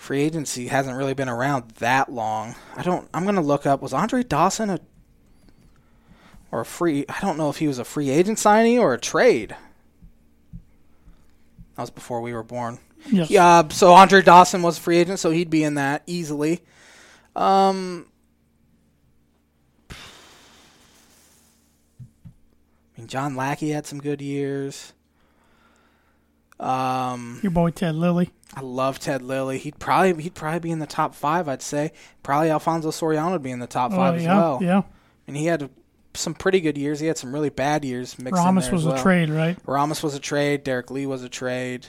[0.00, 2.54] free agency hasn't really been around that long.
[2.74, 3.06] I don't.
[3.12, 3.82] I'm gonna look up.
[3.82, 4.80] Was Andre Dawson a
[6.50, 7.04] or a free?
[7.08, 9.54] I don't know if he was a free agent signing or a trade.
[11.76, 12.78] That was before we were born.
[13.10, 13.30] Yes.
[13.30, 16.62] Yeah, so Andre Dawson was a free agent, so he'd be in that easily.
[17.36, 18.06] Um,
[19.90, 19.94] I
[22.98, 24.92] mean, John Lackey had some good years.
[26.58, 28.30] Um, Your boy Ted Lilly.
[28.54, 29.58] I love Ted Lilly.
[29.58, 31.48] He'd probably he'd probably be in the top five.
[31.48, 34.58] I'd say probably Alfonso Soriano would be in the top five oh, as yeah, well.
[34.60, 34.82] yeah.
[35.26, 35.70] And he had
[36.14, 36.98] some pretty good years.
[36.98, 38.98] He had some really bad years mixed in Aramis was as well.
[38.98, 39.56] a trade, right?
[39.68, 40.64] Aramis was a trade.
[40.64, 41.86] Derrek Lee was a trade.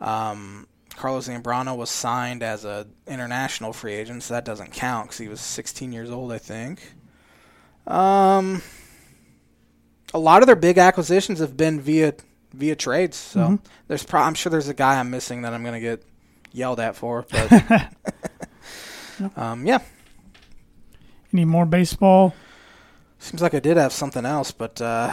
[0.00, 5.18] Um, Carlos Zambrano was signed as a international free agent, so that doesn't count because
[5.18, 6.82] he was 16 years old, I think.
[7.86, 8.62] Um,
[10.12, 12.14] a lot of their big acquisitions have been via
[12.52, 13.16] via trades.
[13.16, 13.58] So Mhm.
[13.88, 16.02] there's, pro- I'm sure there's a guy I'm missing that I'm gonna get
[16.52, 17.90] yelled at for, but
[19.36, 19.78] um, yeah.
[21.32, 22.34] Any more baseball?
[23.18, 25.12] Seems like I did have something else, but uh,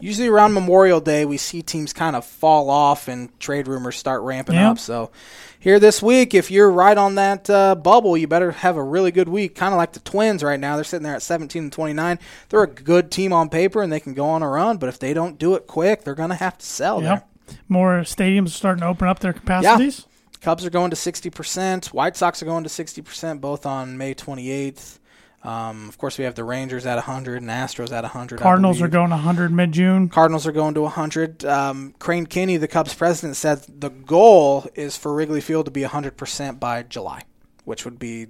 [0.00, 4.22] usually around Memorial Day, we see teams kind of fall off and trade rumors start
[4.22, 4.70] ramping Yeah.
[4.72, 4.78] up.
[4.78, 5.10] So
[5.58, 9.10] here this week, if you're right on that uh, bubble, you better have a really
[9.10, 9.54] good week.
[9.54, 10.76] Kind of like the Twins right now.
[10.76, 12.18] They're sitting there at 17 and 29.
[12.48, 14.98] They're a good team on paper and they can go on a run, but if
[14.98, 17.24] they don't do it quick, they're going to have to sell there.
[17.48, 17.58] Yep.
[17.68, 20.06] More stadiums are starting to open up their capacities.
[20.40, 21.86] Cubs are going to 60%.
[21.86, 24.98] White Sox are going to 60%, both on May 28th.
[25.42, 28.40] Um, of course, we have the Rangers at 100 and Astros at 100.
[28.40, 30.08] Cardinals are going 100 mid June.
[30.08, 31.44] Cardinals are going to 100.
[31.44, 35.82] Um, Crane Kenney, the Cubs president, said the goal is for Wrigley Field to be
[35.82, 37.22] 100% by July,
[37.64, 38.26] which would be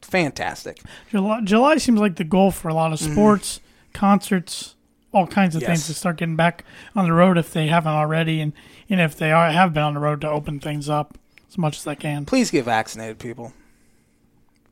[0.00, 0.80] fantastic.
[1.10, 3.60] July, July seems like the goal for a lot of sports
[3.92, 4.74] concerts,
[5.12, 5.68] all kinds of Yes.
[5.68, 6.64] things to start getting back
[6.96, 8.52] on the road if they haven't already, and,
[8.88, 11.76] and if they are have been on the road to open things up as much
[11.78, 12.24] as they can.
[12.24, 13.52] Please get vaccinated, people.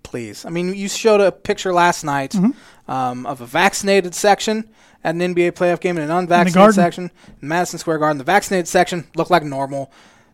[0.03, 0.45] Please.
[0.45, 2.91] I mean, you showed a picture last night Mm-hmm.
[2.91, 4.69] um, of a vaccinated section
[5.05, 6.75] at an NBA playoff game and an unvaccinated garden.
[6.75, 7.11] section
[7.41, 8.19] in Madison Square Garden.
[8.19, 9.91] The vaccinated section looked like normal.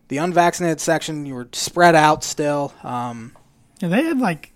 [0.09, 2.73] The unvaccinated section, you were spread out still.
[2.83, 3.35] Um,
[3.79, 4.51] Yeah, they had like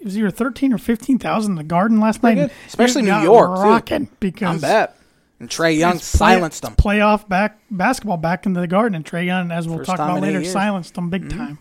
[0.00, 2.50] it was either thirteen or fifteen thousand in the Garden last night, good.
[2.68, 3.62] Especially New York, too.
[3.62, 4.96] rocking because I'm bet.
[5.40, 6.74] And Trae Young it's play- silenced them.
[6.76, 10.20] Playoff back basketball back into the Garden, and Trae Young, as we'll First talk about
[10.22, 11.58] later, silenced them big time.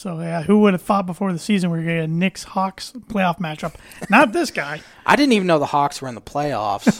[0.00, 2.10] So yeah, who would have thought before the season we were going to get a
[2.10, 3.74] Knicks Hawks playoff matchup?
[4.08, 4.80] Not this guy.
[5.04, 6.98] I didn't even know the Hawks were in the playoffs,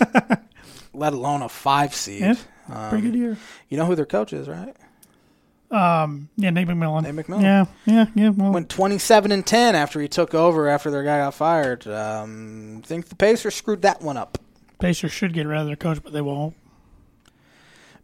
[0.92, 2.20] let alone a five seed.
[2.20, 2.34] Yeah,
[2.68, 3.38] Um, pretty good year.
[3.70, 4.76] You know who their coach is, right?
[5.70, 7.04] Um, Yeah, Nate McMillan.
[7.04, 7.40] Nate McMillan.
[7.40, 8.28] Yeah, yeah, yeah.
[8.28, 11.86] Well, Went 27 and 10 after he took over after their guy got fired.
[11.86, 14.36] Um, think the Pacers screwed that one up.
[14.78, 16.54] Pacers should get rid of their coach, but they won't.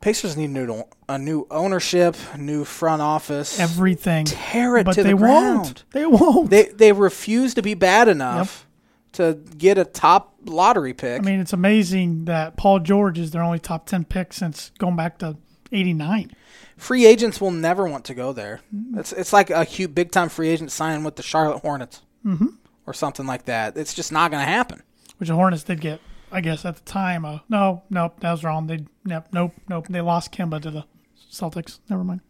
[0.00, 3.58] Pacers need new a new ownership, new front office.
[3.58, 5.84] Everything, Tear it but to they the won't.
[5.92, 6.50] They won't.
[6.50, 8.66] They they refuse to be bad enough
[9.12, 11.20] to get a top lottery pick.
[11.20, 14.94] I mean, it's amazing that Paul George is their only top ten pick since going
[14.96, 15.36] back to
[15.72, 16.30] '89.
[16.76, 18.60] free agents will never want to go there.
[18.96, 22.48] It's it's like a huge big time free agent signing with the Charlotte Hornets mm-hmm.
[22.86, 23.76] or something like that.
[23.76, 24.82] It's just not going to happen.
[25.18, 26.00] which the Hornets did get,
[26.32, 27.24] I guess, at the time.
[27.24, 28.66] Uh, no, nope, that was wrong.
[28.66, 29.86] They, nope, nope, nope.
[29.88, 30.84] They lost Kemba to the
[31.30, 31.78] Celtics.
[31.88, 32.20] Never mind.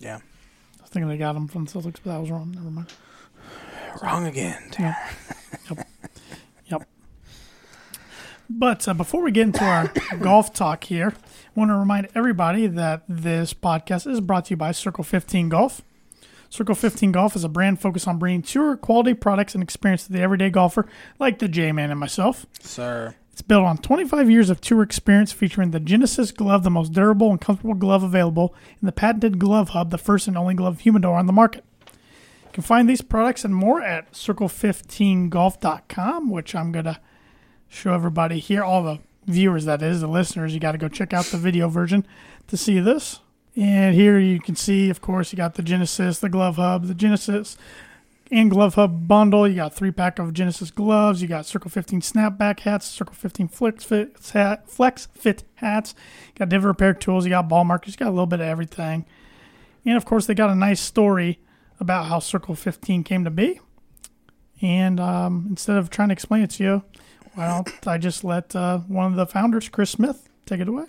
[0.00, 2.52] Yeah, I was thinking they got him from the Celtics, but that was wrong.
[2.52, 2.92] Never mind.
[4.02, 4.62] wrong again.
[4.78, 4.94] Yep.
[5.70, 5.88] yep.
[6.66, 6.88] Yep.
[8.48, 12.66] But uh, before we get into our golf talk here, I want to remind everybody
[12.66, 15.82] that this podcast is brought to you by Circle 15 Golf.
[16.50, 20.12] Circle 15 Golf is a brand focused on bringing tour quality products and experience to
[20.12, 20.86] the everyday golfer
[21.20, 22.44] like the J Man and myself.
[22.60, 26.92] Sir, It's built on 25 years of tour experience featuring the Genesis glove, the most
[26.92, 30.80] durable and comfortable glove available, and the patented Glove Hub, the first and only glove
[30.80, 31.64] humidor on the market.
[31.86, 36.98] You can find these products and more at circle15golf.com, which I'm going to
[37.68, 40.52] show everybody here, all the viewers, that is, the listeners.
[40.52, 42.04] You got to go check out the video version
[42.48, 43.20] to see this.
[43.60, 46.94] And here you can see, of course, you got the Genesis, the Glove Hub, the
[46.94, 47.58] Genesis
[48.30, 49.46] and Glove Hub bundle.
[49.46, 51.20] You got three pack of Genesis gloves.
[51.20, 55.94] You got Circle 15 snapback hats, Circle 15 flex fit hat, flex fit hats.
[56.28, 57.26] You got divot repair tools.
[57.26, 57.92] You got ball markers.
[57.92, 59.04] You got a little bit of everything.
[59.84, 61.38] And of course, they got a nice story
[61.78, 63.60] about how Circle 15 came to be.
[64.62, 66.82] And um, instead of trying to explain it to you,
[67.34, 70.84] why don't I just let uh, one of the founders, Chris Smith, take it away?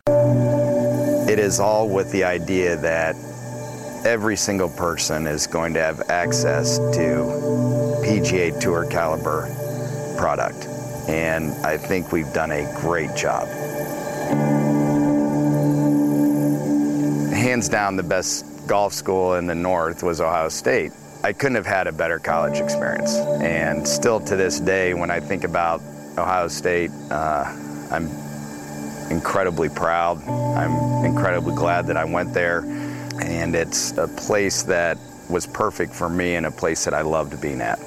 [1.31, 3.15] It is all with the idea that
[4.03, 7.29] every single person is going to have access to
[8.03, 9.47] PGA Tour caliber
[10.17, 10.65] product.
[11.07, 13.47] And I think we've done a great job.
[17.31, 20.91] Hands down, the best golf school in the North was Ohio State.
[21.23, 23.13] I couldn't have had a better college experience.
[23.13, 25.81] And still to this day, when I think about
[26.17, 27.43] Ohio State, uh,
[27.91, 28.09] I'm
[29.11, 30.23] incredibly proud.
[30.27, 32.61] I'm incredibly glad that I went there.
[33.21, 34.97] And it's a place that
[35.29, 37.77] was perfect for me and a place that I loved being at.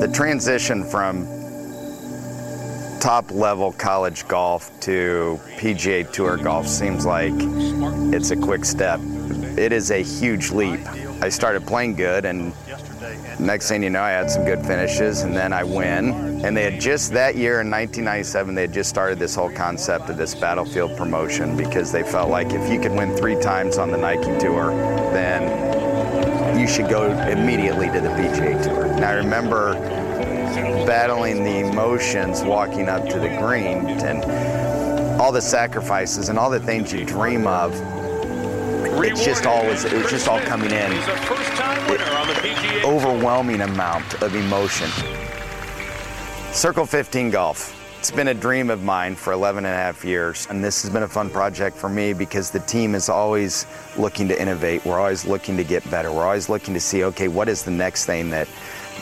[0.00, 1.26] The transition from
[3.00, 7.32] top level college golf to PGA Tour golf seems like
[8.14, 9.00] it's a quick step.
[9.56, 10.80] It is a huge leap.
[11.20, 12.52] I started playing good and
[13.38, 16.44] next thing you know, I had some good finishes, and then I win.
[16.44, 20.08] And they had just that year in 1997, they had just started this whole concept
[20.10, 23.90] of this battlefield promotion because they felt like if you could win three times on
[23.90, 24.70] the Nike Tour,
[25.12, 28.86] then you should go immediately to the PGA Tour.
[28.86, 29.74] And I remember
[30.86, 36.60] battling the emotions walking up to the green and all the sacrifices and all the
[36.60, 37.72] things you dream of.
[39.00, 42.34] It's just always, it was just all coming in He's a first-time winner on the
[42.34, 42.84] PGA.
[42.84, 44.88] overwhelming amount of emotion.
[46.52, 47.74] Circle 15 Golf.
[48.00, 50.90] It's been a dream of mine for 11 and a half years, and this has
[50.90, 54.84] been a fun project for me because the team is always looking to innovate.
[54.84, 56.12] We're always looking to get better.
[56.12, 58.48] We're always looking to see, okay, what is the next thing that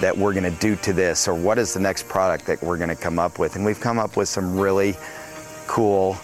[0.00, 2.76] that we're going to do to this, or what is the next product that we're
[2.76, 3.56] going to come up with?
[3.56, 4.94] And we've come up with some really
[5.66, 6.18] cool,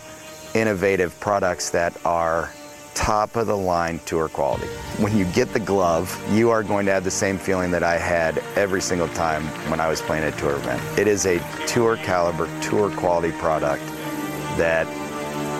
[0.54, 2.50] innovative products that are
[2.94, 4.66] top of the line tour quality.
[4.98, 7.98] When you get the glove, you are going to have the same feeling that I
[7.98, 10.98] had every single time when I was playing a tour event.
[10.98, 13.84] It is a tour caliber, tour quality product
[14.56, 14.86] that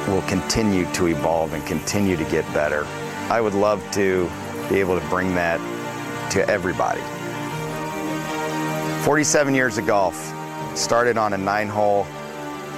[0.08, 2.84] will continue to evolve and continue to get better.
[3.30, 4.30] I would love to
[4.68, 5.58] be able to bring that
[6.32, 7.00] to everybody.
[9.04, 10.32] 47 years of golf,
[10.74, 12.06] Started on a nine hole,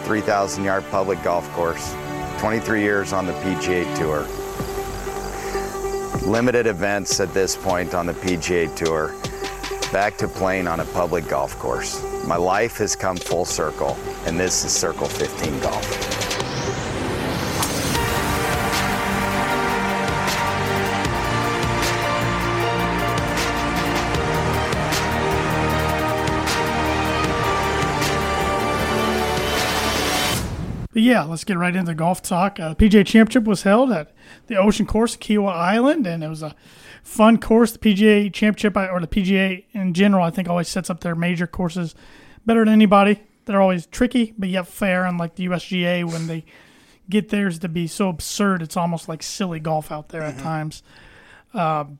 [0.02, 1.94] 3,000 yard public golf course.
[2.38, 4.26] 23 years on the PGA Tour.
[6.22, 9.14] Limited events at this point on the PGA Tour.
[9.92, 12.02] Back to playing on a public golf course.
[12.26, 16.14] My life has come full circle, and this is Circle 15 Golf.
[30.94, 32.60] But yeah, let's get right into golf talk.
[32.60, 34.13] Uh, PGA Championship was held at
[34.46, 36.54] the Ocean Course, Kiawah Island, and it was a
[37.02, 37.72] fun course.
[37.72, 41.46] The PGA Championship, or the PGA in general, I think always sets up their major
[41.46, 41.94] courses
[42.46, 43.22] better than anybody.
[43.44, 46.44] They're always tricky, but yet fair, unlike the USGA when they
[47.08, 50.82] get theirs to be so absurd, it's almost like silly golf out there at times.
[51.52, 51.98] Um,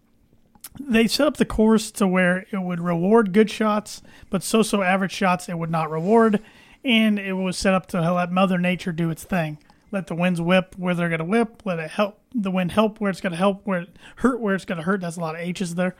[0.80, 5.12] they set up the course to where it would reward good shots, but so-so average
[5.12, 6.40] shots it would not reward,
[6.83, 9.59] and it was set up to let Mother Nature do its thing.
[9.94, 11.62] Let the winds whip where they're going to whip.
[11.64, 13.61] Let it help the wind help where it's going to help.
[13.64, 15.00] Where it hurt where it's going to hurt.
[15.00, 15.94] That's a lot of H's there.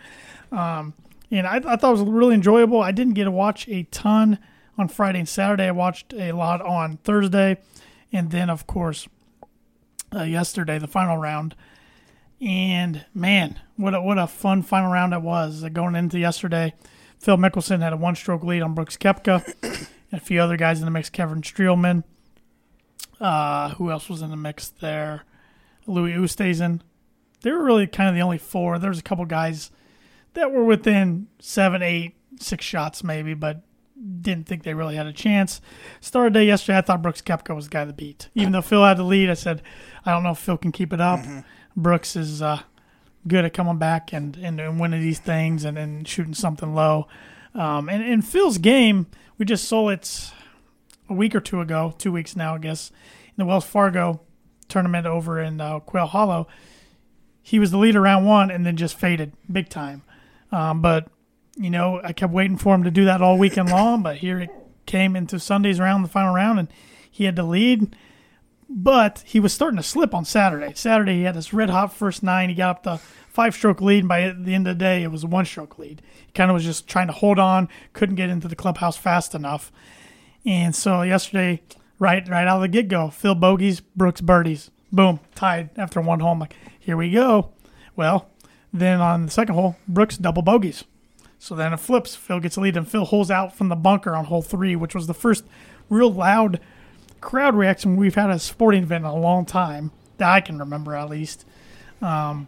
[0.51, 0.95] Um,
[1.31, 2.83] and I, I thought it was really enjoyable.
[2.83, 4.41] I didn't get to watch a ton
[4.77, 5.69] on Friday and Saturday.
[5.69, 7.59] I watched a lot on Thursday,
[8.13, 9.07] and then of course
[10.13, 11.55] uh, yesterday the final round.
[12.41, 15.63] And man, what a, what a fun final round it was.
[15.63, 16.75] Uh, going into yesterday,
[17.21, 20.81] Phil Mickelson had a one stroke lead on Brooks Koepka, and a few other guys
[20.81, 21.11] in the mix.
[21.11, 22.03] Kevin Streelman.
[23.21, 25.23] Uh, who else was in the mix there?
[25.87, 26.81] Louis Oosthuizen.
[27.43, 28.79] They were really kind of the only four.
[28.79, 29.71] There was a couple guys
[30.33, 33.63] that were within seven, eight, six shots maybe, but
[34.21, 35.61] didn't think they really had a chance.
[36.01, 38.29] Started day yesterday, I thought Brooks Koepka was the guy to beat.
[38.35, 39.63] Even though Phil had the lead, I said,
[40.05, 41.21] I don't know if Phil can keep it up.
[41.77, 42.61] Brooks is uh,
[43.27, 47.07] good at coming back and, and, and winning these things and, and shooting something low.
[47.55, 49.07] Um, and, and Phil's game,
[49.39, 50.33] we just saw it
[51.15, 54.21] a week or two ago, two weeks now, I guess, in the Wells Fargo
[54.69, 56.49] tournament over in uh, Quail Hollow.
[57.43, 60.03] He was the leader round one and then just faded big time.
[60.51, 61.09] Um, but
[61.57, 64.41] you know, I kept waiting for him to do that all weekend long, but here
[64.41, 64.51] it
[64.87, 66.69] came into Sunday's round, the final round, and
[67.09, 67.97] he had to lead.
[68.69, 70.73] But he was starting to slip on Saturday.
[70.75, 72.49] Saturday, he had this red hot first nine.
[72.49, 72.97] He got up the
[73.29, 75.79] five stroke lead, and by the end of the day, it was a one stroke
[75.79, 76.03] lead.
[76.27, 79.35] He kind of was just trying to hold on, couldn't get into the clubhouse fast
[79.35, 79.71] enough.
[80.45, 81.63] And so yesterday,
[81.99, 84.71] right right out of the get go, Phil bogeys, Brooks birdies.
[84.93, 86.33] Boom, tied after one hole.
[86.33, 87.51] I'm like, here we go.
[87.97, 88.29] Well,
[88.73, 90.85] then on the second hole, Brooks double bogeys.
[91.39, 92.15] So then it flips.
[92.15, 94.95] Phil gets a lead, and Phil holes out from the bunker on hole three, which
[94.95, 95.45] was the first
[95.91, 96.61] real loud
[97.21, 100.59] crowd reaction we've had at a sporting event in a long time that I can
[100.59, 101.45] remember at least.
[102.01, 102.47] Um,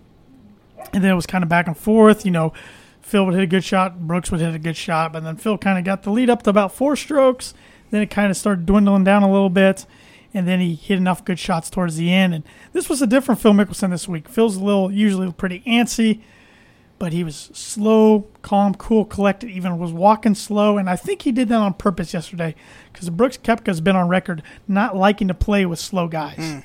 [0.92, 2.24] and then it was kind of back and forth.
[2.24, 2.52] You know,
[3.00, 5.58] Phil would hit a good shot, Brooks would hit a good shot, but then Phil
[5.58, 7.54] kind of got the lead up to about four strokes.
[7.90, 9.86] Then it kind of started dwindling down a little bit,
[10.34, 12.34] and then he hit enough good shots towards the end.
[12.34, 14.28] And this was a different Phil Mickelson this week.
[14.28, 16.20] Phil's a little usually pretty antsy
[16.98, 19.50] but he was slow, calm, cool, collected.
[19.50, 22.54] Even was walking slow, and I think he did that on purpose yesterday
[22.92, 26.62] because Brooks Koepka's been on record not liking to play with slow guys.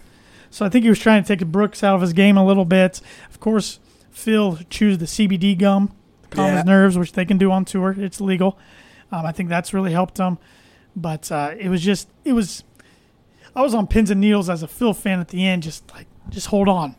[0.50, 2.66] So I think he was trying to take Brooks out of his game a little
[2.66, 3.02] bit.
[3.30, 3.80] Of course,
[4.10, 5.92] Phil chews the CBD gum
[6.24, 6.56] to calm Yeah.
[6.58, 7.96] his nerves, which they can do on tour.
[7.98, 8.58] It's legal.
[9.12, 10.38] Um, I think that's really helped him.
[10.96, 12.64] But uh, it was just, it was.
[13.56, 16.08] I was on pins and needles as a Phil fan at the end, just like,
[16.30, 16.96] just hold on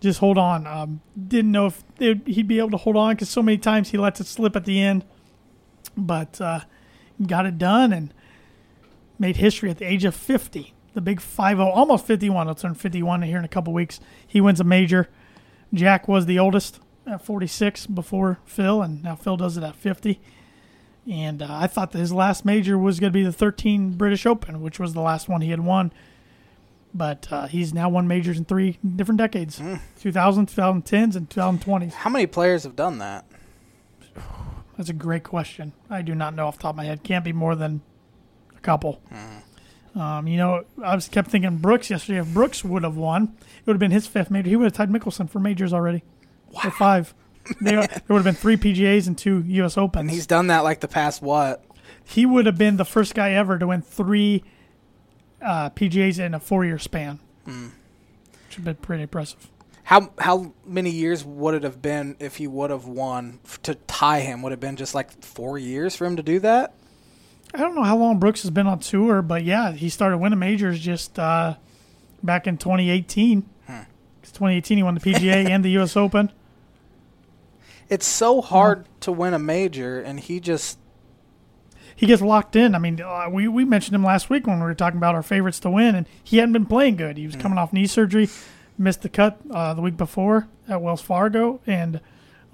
[0.00, 0.66] just hold on.
[0.66, 3.98] Um, didn't know if he'd be able to hold on because so many times he
[3.98, 5.04] lets it slip at the end.
[5.96, 6.60] But uh,
[7.24, 8.12] got it done and
[9.18, 10.74] made history at the age of 50.
[10.94, 12.46] The big 5 almost 51.
[12.46, 14.00] He'll turn 51 here in a couple weeks.
[14.26, 15.08] He wins a major.
[15.72, 20.20] Jack was the oldest at 46 before Phil, and now Phil does it at 50.
[21.10, 24.26] And uh, I thought that his last major was going to be the 13 British
[24.26, 25.92] Open, which was the last one he had won.
[26.92, 29.60] But uh, he's now won majors in three different decades.
[30.00, 33.24] 2000 2010s and 2020s How many players have done that?
[34.76, 35.72] that's a great question.
[35.90, 37.02] I do not know off the top of my head.
[37.02, 37.82] Can't be more than
[38.56, 39.02] a couple.
[39.94, 42.18] Um, you know i was kept thinking brooks yesterday.
[42.18, 44.48] If brooks would have won it would have been his fifth major.
[44.48, 46.02] He would have tied mickelson for majors already.
[46.64, 47.14] Or five
[47.60, 50.64] there, there would have been three pgas and two us opens And he's done that
[50.64, 51.62] like the past what?
[52.04, 54.44] he would have been the first guy ever to win three
[55.42, 57.72] uh, pgas in a four-year span which would
[58.54, 59.48] have been pretty impressive
[59.84, 64.20] How how many years would it have been if he would have won to tie
[64.20, 64.42] him?
[64.42, 66.74] Would it have been just like four years for him to do that?
[67.54, 70.40] I don't know how long Brooks has been on tour, but yeah, he started winning
[70.40, 71.54] majors just uh,
[72.22, 73.42] back in 2018.
[73.68, 75.96] 'Cause 2018, he won the PGA and the U.S.
[75.96, 76.32] Open.
[77.88, 80.78] It's so hard to win a major, and he just
[81.94, 82.74] he gets locked in.
[82.74, 85.22] I mean, uh, we we mentioned him last week when we were talking about our
[85.22, 87.16] favorites to win, and he hadn't been playing good.
[87.16, 88.28] He was coming off knee surgery,
[88.76, 92.00] missed the cut uh, the week before at Wells Fargo, and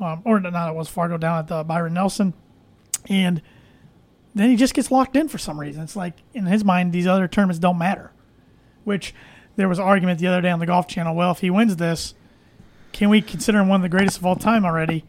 [0.00, 2.34] um, or not at Wells Fargo down at the Byron Nelson,
[3.08, 3.42] and
[4.34, 5.82] then he just gets locked in for some reason.
[5.82, 8.12] It's like in his mind, these other tournaments don't matter.
[8.84, 9.14] Which
[9.56, 11.14] there was argument the other day on the Golf Channel.
[11.14, 12.14] Well, if he wins this,
[12.92, 15.04] can we consider him one of the greatest of all time already?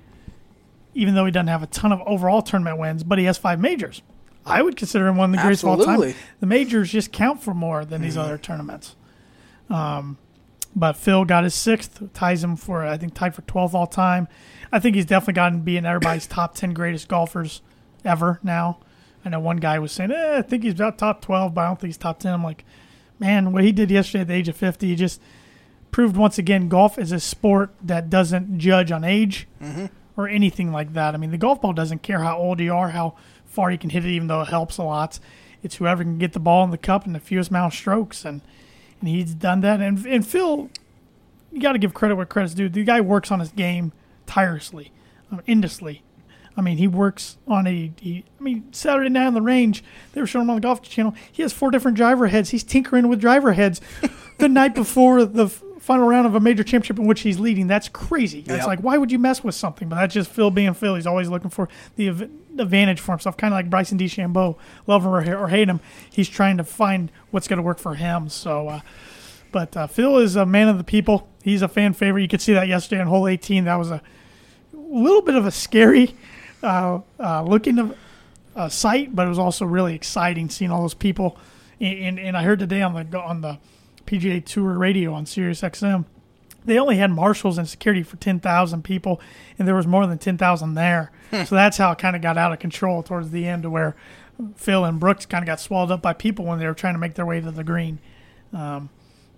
[0.96, 3.60] Even though he doesn't have a ton of overall tournament wins, but he has five
[3.60, 4.02] majors.
[4.46, 6.00] I would consider him one of the greatest of all time.
[6.40, 8.96] The majors just count for more than these other tournaments.
[9.70, 10.18] Um,
[10.76, 14.28] but Phil got his sixth, ties him for I think tied for twelfth all time.
[14.72, 17.62] I think he's definitely gotten to be in everybody's top ten greatest golfers
[18.04, 18.80] ever now.
[19.24, 21.68] I know one guy was saying, eh, I think he's about top twelve, but I
[21.68, 22.34] don't think he's top ten.
[22.34, 22.66] I'm like,
[23.20, 25.22] man, what he did yesterday at the age of fifty, he just
[25.92, 29.48] proved once again golf is a sport that doesn't judge on age
[30.16, 31.14] or anything like that.
[31.14, 33.90] I mean, the golf ball doesn't care how old you are, how far you can
[33.90, 35.20] hit it, even though it helps a lot.
[35.62, 38.26] It's whoever can get the ball in the cup in the fewest amount of strokes,
[38.26, 38.42] and
[39.00, 39.82] and he's done that.
[39.82, 40.70] And and Phil,
[41.52, 42.70] you got to give credit where credit's due.
[42.70, 43.94] The guy works on his game
[44.26, 44.92] tirelessly,
[45.32, 46.04] um, endlessly.
[46.56, 47.92] I mean, he works on a.
[48.00, 50.82] He, I mean, Saturday night on the range, they were showing him on the golf
[50.82, 51.16] channel.
[51.32, 52.50] He has four different driver heads.
[52.50, 53.82] He's tinkering with driver heads
[54.38, 55.48] the night before the
[55.84, 57.68] final round of a major championship in which he's leading.
[57.68, 58.42] That's crazy.
[58.48, 59.90] It's like, why would you mess with something?
[59.90, 60.96] But that's just Phil being Phil.
[60.96, 61.68] He's always looking for
[61.98, 64.56] the advantage for himself, kind of like Bryson DeChambeau.
[64.88, 67.96] Love him or, or hate him, he's trying to find what's going to work for
[67.96, 68.30] him.
[68.30, 68.80] So, uh,
[69.52, 71.28] but uh, Phil is a man of the people.
[71.44, 72.22] He's a fan favorite.
[72.22, 73.66] You could see that yesterday on hole 18.
[73.66, 74.02] That was a
[74.72, 76.16] little bit of a scary
[76.64, 77.98] uh, uh, looking of
[78.56, 81.38] uh, sight, but it was also really exciting seeing all those people.
[81.82, 83.60] And, and, and I heard today on the on the
[84.06, 86.06] PGA Tour radio on Sirius XM,
[86.66, 89.20] they only had marshals and security for ten thousand people,
[89.58, 91.12] and there was more than ten thousand there.
[91.32, 93.96] so that's how it kind of got out of control towards the end, to where
[94.56, 97.00] Phil and Brooks kind of got swallowed up by people when they were trying to
[97.00, 98.00] make their way to the green.
[98.54, 98.90] Um,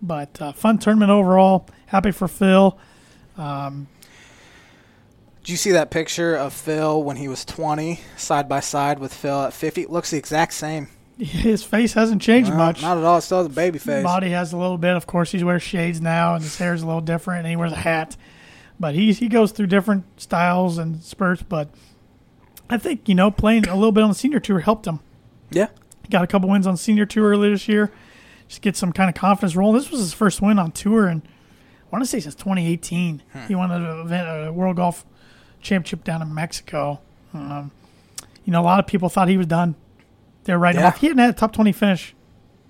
[0.01, 1.67] but uh, fun tournament overall.
[1.87, 2.77] Happy for Phil.
[3.37, 9.13] Did you see that picture of Phil when he was 20, side by side with
[9.13, 9.83] Phil at 50?
[9.83, 10.87] It looks the exact same.
[11.17, 12.81] His face hasn't changed Well, much.
[12.81, 13.21] Not at all.
[13.21, 14.03] Still has a baby face.
[14.03, 14.95] Body has a little bit.
[14.95, 17.55] Of course, he wears shades now, and his hair is a little different, and he
[17.55, 18.17] wears a hat.
[18.79, 21.41] But he he goes through different styles and spurts.
[21.41, 21.69] But
[22.69, 24.99] I think you know playing a little bit on the senior tour helped him.
[25.51, 25.67] Yeah.
[26.09, 27.91] Got a couple wins on senior tour earlier this year.
[28.47, 29.77] Just get some kind of confidence rolling.
[29.77, 33.23] This was his first win on tour, and I want to say since 2018.
[33.47, 35.05] He won an event, a World Golf
[35.61, 36.99] Championship down in Mexico.
[37.33, 37.71] Um,
[38.43, 39.75] you know, a lot of people thought he was done.
[40.45, 40.87] They were writing him Yeah.
[40.87, 40.97] off.
[40.99, 42.15] He hadn't had a top 20 finish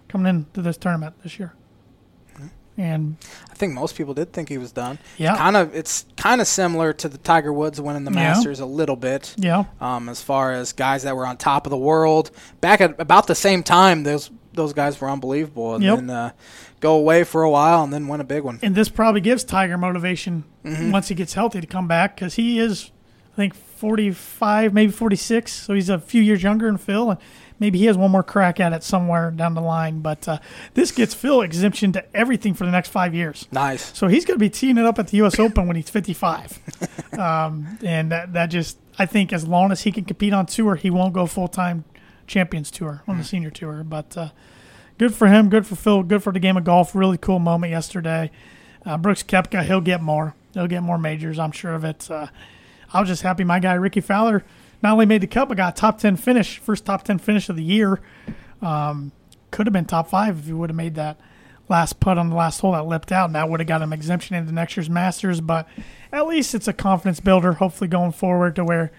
[0.10, 1.54] coming into this tournament this year.
[2.78, 3.16] And
[3.50, 5.00] I think most people did think he was done.
[5.18, 5.38] Yeah.
[5.38, 5.74] Kind of.
[5.74, 8.34] It's kind of similar to the Tiger Woods winning the Yeah.
[8.34, 9.34] Masters a little bit.
[9.38, 13.00] yeah, Um, as far as guys that were on top of the world back at
[13.00, 15.96] about the same time, those those guys were unbelievable, and Yep.
[15.98, 16.30] then uh,
[16.80, 18.58] go away for a while and then win a big one.
[18.64, 22.58] and this probably gives Tiger motivation once he gets healthy to come back because he
[22.60, 22.92] is,
[23.34, 25.52] I think, 45, maybe 46.
[25.52, 27.20] So he's a few years younger than Phil, and
[27.60, 30.02] maybe he has one more crack at it somewhere down the line.
[30.02, 30.40] But uh,
[30.74, 33.48] this gets Phil exemption to everything for the next five years.
[33.52, 33.98] Nice.
[33.98, 35.40] So he's going to be teeing it up at the U.S.
[35.40, 37.14] Open when he's 55.
[37.20, 40.76] um, and that, that just, I think, as long as he can compete on tour,
[40.76, 41.86] he won't go full time
[42.28, 43.84] Champions Tour on the senior tour.
[43.84, 44.30] But uh,
[44.98, 46.96] good for him, good for Phil, good for the game of golf.
[46.96, 48.32] Really cool moment yesterday.
[48.86, 50.36] Uh, Brooks Koepka, he'll get more.
[50.54, 52.10] He'll get more majors, I'm sure of it.
[52.10, 52.28] Uh,
[52.94, 54.44] I was just happy my guy Rickie Fowler
[54.86, 57.50] not only made the cut, but got a top 10 finish, first top 10 finish
[57.50, 58.00] of the year.
[58.62, 59.14] Um,
[59.50, 61.20] could have been top five if he would have made that
[61.68, 63.92] last putt on the last hole that lipped out, and that would have got him
[63.92, 65.42] exemption into next year's Masters.
[65.42, 65.68] But
[66.12, 68.92] at least it's a confidence builder, hopefully going forward to where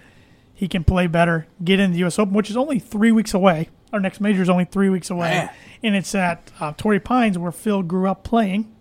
[0.53, 2.19] he can play better, get in the U.S.
[2.19, 3.69] Open, which is only three weeks away.
[3.93, 5.49] Our next major is only three weeks away, Man.
[5.83, 8.75] and it's at uh, Torrey Pines where Phil grew up playing.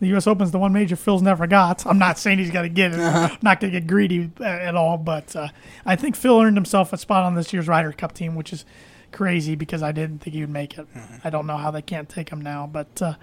[0.00, 0.26] The U.S.
[0.26, 1.84] Open's the one major Phil's never got.
[1.86, 3.00] I'm not saying he's got to get it.
[3.00, 5.48] I'm not going to get greedy uh, at all, but uh,
[5.84, 8.64] I think Phil earned himself a spot on this year's Ryder Cup team, which is
[9.10, 10.86] crazy because I didn't think he would make it.
[11.24, 13.14] I don't know how they can't take him now, but uh,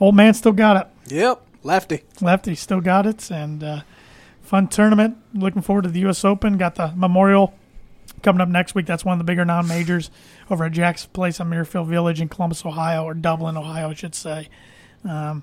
[0.00, 1.14] old man still got it.
[1.14, 1.42] Yep.
[1.62, 2.04] Lefty.
[2.20, 3.80] Lefty still got it, and uh,
[4.42, 5.18] fun tournament.
[5.34, 6.24] Looking forward to the U.S.
[6.24, 6.56] Open.
[6.56, 7.52] Got the Memorial
[8.22, 8.86] coming up next week.
[8.86, 10.10] That's one of the bigger non-majors
[10.50, 14.14] over at Jack's Place on Muirfield Village in Columbus, Ohio, or Dublin, Ohio, I should
[14.14, 14.48] say.
[15.04, 15.42] Um,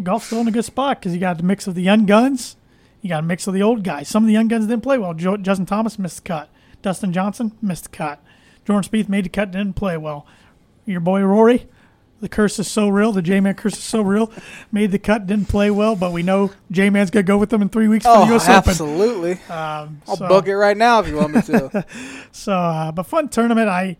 [0.00, 2.56] golf's still in a good spot because you got the mix of the young guns,
[3.02, 4.08] you got a mix of the old guys.
[4.08, 5.12] Some of the young guns didn't play well.
[5.14, 6.48] Jo- Justin Thomas missed the cut.
[6.80, 8.22] Dustin Johnson missed the cut.
[8.66, 10.26] Jordan Spieth made the cut, didn't play well.
[10.86, 11.66] Your boy Rory,
[12.20, 13.10] The curse is so real.
[13.12, 14.32] The J Man curse is so real.
[14.70, 17.60] Made the cut, didn't play well, but we know J Man's gonna go with them
[17.62, 18.44] in three weeks for the Oh, U.S.
[18.44, 18.54] Open.
[18.54, 19.32] absolutely.
[19.50, 21.84] Um, I'll so- book it right now if you want me to.
[22.32, 23.68] So, uh, but fun tournament.
[23.68, 23.96] I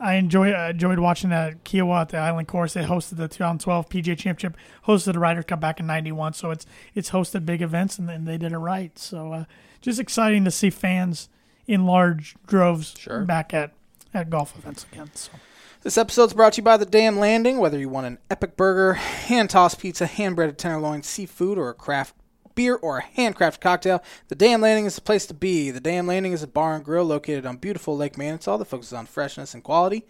[0.00, 2.74] I enjoy I enjoyed watching that Kiawah at the Island Course.
[2.74, 6.32] They hosted the 2012 PGA Championship, hosted the Ryder Cup back in '91.
[6.34, 8.98] So it's it's hosted big events, and, and they did it right.
[8.98, 9.44] So uh,
[9.80, 11.28] just exciting to see fans
[11.66, 13.24] in large droves Sure.
[13.24, 13.72] back at
[14.12, 15.10] at golf events again.
[15.14, 15.30] So
[15.82, 17.58] This episode's brought to you by The Dam Landing.
[17.58, 21.74] Whether you want an epic burger, hand tossed pizza, hand breaded tenderloin, seafood, or a
[21.74, 22.14] craft
[22.54, 25.70] beer or a handcrafted cocktail, The Dam Landing is the place to be.
[25.70, 28.92] The Dam Landing is a bar and grill located on beautiful Lake Manitou that focuses
[28.92, 30.06] on freshness and quality.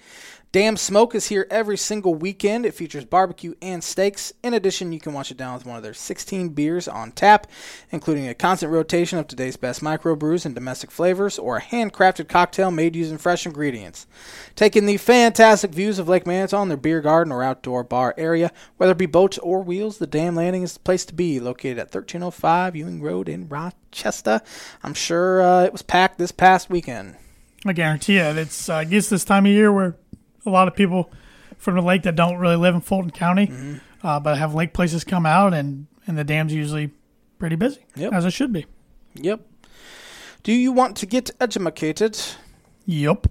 [0.54, 2.64] Dam Smoke is here every single weekend.
[2.64, 4.32] It features barbecue and steaks.
[4.40, 7.48] In addition, you can wash it down with one of their 16 beers on tap,
[7.90, 12.70] including a constant rotation of today's best microbrews and domestic flavors, or a handcrafted cocktail
[12.70, 14.06] made using fresh ingredients.
[14.54, 18.14] Take in the fantastic views of Lake Manitou in their beer garden or outdoor bar
[18.16, 18.52] area.
[18.76, 21.40] Whether it be boats or wheels, the Dam Landing is the place to be.
[21.40, 24.40] Located at 1305 Ewing Road in Rochester.
[24.84, 27.16] I'm sure uh, it was packed this past weekend.
[27.66, 29.96] I guarantee you, it's uh, guess this time of year where
[30.46, 31.10] a lot of people
[31.58, 33.50] from the lake that don't really live in Fulton County,
[34.02, 36.90] uh, but have lake places come out, and and the dam's usually
[37.38, 38.12] pretty busy, Yep.
[38.12, 38.66] as it should be.
[39.14, 39.40] Yep.
[40.42, 42.20] Do you want to get educated?
[42.84, 43.26] Yep.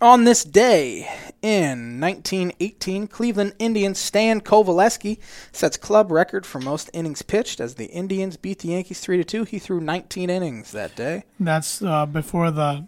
[0.00, 1.08] On this day
[1.40, 5.18] in 1918, Cleveland Indians Stan Coveleski
[5.52, 9.24] sets club record for most innings pitched as the Indians beat the Yankees 3 to
[9.24, 9.44] 2.
[9.44, 11.24] He threw 19 innings that day.
[11.40, 12.86] That's uh, before the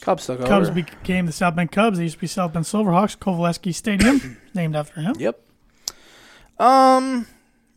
[0.00, 0.74] Cubs took Cubs over.
[0.82, 1.98] became the South Bend Cubs.
[1.98, 3.16] They used to be South Bend Silverhawks.
[3.18, 5.14] Coveleski Stadium, named after him.
[5.18, 5.40] yep.
[6.58, 7.26] Um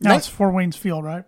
[0.00, 1.24] Now Nin- it's Four Waynes Field, right?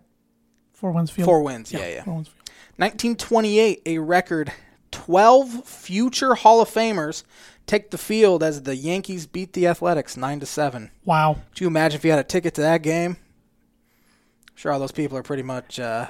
[0.73, 1.27] Four Waynes Field.
[1.27, 1.73] Four wins.
[1.73, 2.05] Yeah, yeah.
[2.05, 2.51] Four Waynes Field.
[2.77, 4.53] 1928, a record
[4.91, 7.23] 12 future Hall of Famers
[7.67, 10.91] take the field as the Yankees beat the Athletics 9 to 7.
[11.05, 11.39] Wow.
[11.51, 13.13] Could you imagine if you had a ticket to that game?
[13.13, 16.07] I'm sure all those people are pretty much uh,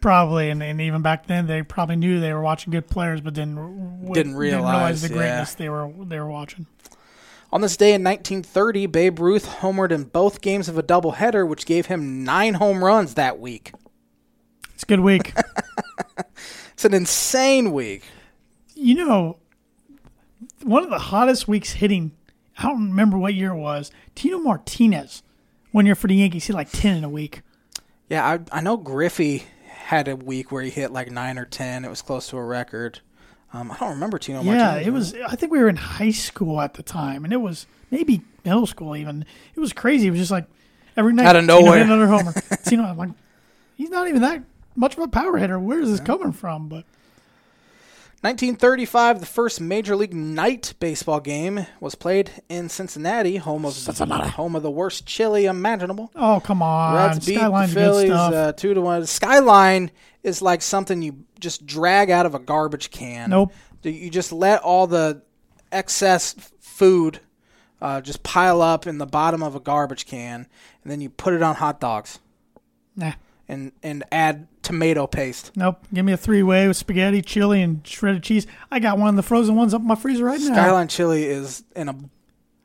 [0.00, 3.34] Probably, and, and even back then, they probably knew they were watching good players, but
[3.34, 5.14] didn't w- Didn't realize, the yeah.
[5.14, 6.66] greatness they were they were watching.
[7.52, 11.64] On this day in 1930, Babe Ruth homered in both games of a doubleheader, which
[11.64, 13.72] gave him nine home runs that week.
[14.74, 15.32] It's a good week.
[16.72, 18.04] It's an insane week.
[18.76, 19.38] you know,
[20.62, 22.12] one of the hottest weeks hitting.
[22.56, 23.90] I don't remember what year it was.
[24.14, 25.24] Tino Martinez,
[25.72, 27.42] one year for the Yankees, hit like ten in a week.
[28.08, 29.44] Yeah, I, I know Griffey
[29.88, 31.82] had a week where he hit like nine or ten.
[31.82, 33.00] It was close to a record.
[33.54, 34.54] Um, I don't remember Tino much.
[34.54, 35.14] Yeah, it was.
[35.14, 38.66] I think we were in high school at the time, and it was maybe middle
[38.66, 39.24] school even.
[39.54, 40.06] It was crazy.
[40.08, 40.44] It was just like
[40.94, 41.78] every night Out of nowhere.
[41.78, 42.34] hit another homer.
[42.66, 43.12] Tino, I'm like,
[43.76, 44.42] he's not even that
[44.76, 45.58] much of a power hitter.
[45.58, 46.68] Where is this coming from?
[46.68, 46.84] But
[48.20, 53.76] 1935, the first Major League night baseball game was played in Cincinnati, home of
[54.30, 56.10] home of the worst chili imaginable.
[56.16, 58.34] oh come on, Reds beat the Skyline's good Phillies stuff.
[58.34, 59.06] uh, two to one.
[59.06, 59.92] Skyline
[60.24, 63.30] is like something you just drag out of a garbage can.
[63.30, 63.52] Nope.
[63.84, 65.22] You just let all the
[65.70, 67.20] excess food
[67.80, 70.48] uh, just pile up in the bottom of a garbage can,
[70.82, 72.18] and then you put it on hot dogs
[72.96, 73.12] nah,
[73.46, 75.50] and and add tomato paste.
[75.56, 75.82] nope.
[75.94, 78.46] Give me a three way with spaghetti, chili, and shredded cheese.
[78.70, 80.52] I got one of the frozen ones up in my freezer right now.
[80.52, 82.10] Skyline chili is an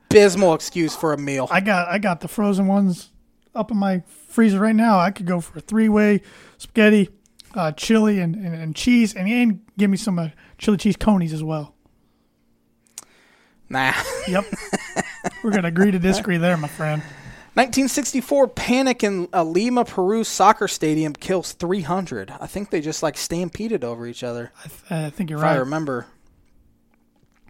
[0.09, 1.47] abysmal excuse for a meal.
[1.49, 3.09] I got I got the frozen ones
[3.55, 4.99] up in my freezer right now.
[4.99, 6.21] I could go for a three way
[6.57, 7.09] spaghetti,
[7.55, 11.31] uh, chili, and, and, and cheese, and, and give me some uh, chili cheese conies
[11.31, 11.73] as well.
[13.69, 13.93] nah.
[14.27, 14.45] Yep,
[15.43, 17.01] we're gonna agree to disagree there, my friend.
[17.55, 22.33] 1964 panic in a Lima, Peru soccer stadium kills 300.
[22.39, 24.51] I think they just like stampeded over each other.
[24.57, 26.07] I, th- I think you're If I remember.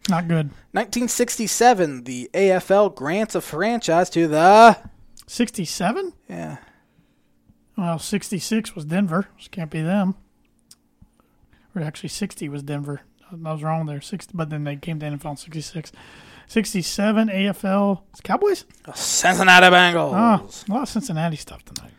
[0.10, 0.48] Not good.
[0.74, 4.78] 1967, the AFL grants a franchise to the
[5.26, 6.12] Sixty-seven.
[6.28, 6.58] yeah.
[7.78, 9.28] Well, sixty-six was Denver.
[9.38, 10.16] Just can't be them.
[11.74, 13.02] Or actually, sixty was Denver.
[13.32, 14.02] I was wrong there.
[14.02, 15.92] Sixty, but then they came to NFL in sixty-six.
[16.54, 18.02] Sixty-seven AFL.
[18.12, 18.66] It's Cowboys.
[18.94, 20.14] Cincinnati Bengals.
[20.14, 21.94] Oh, a lot of Cincinnati stuff tonight.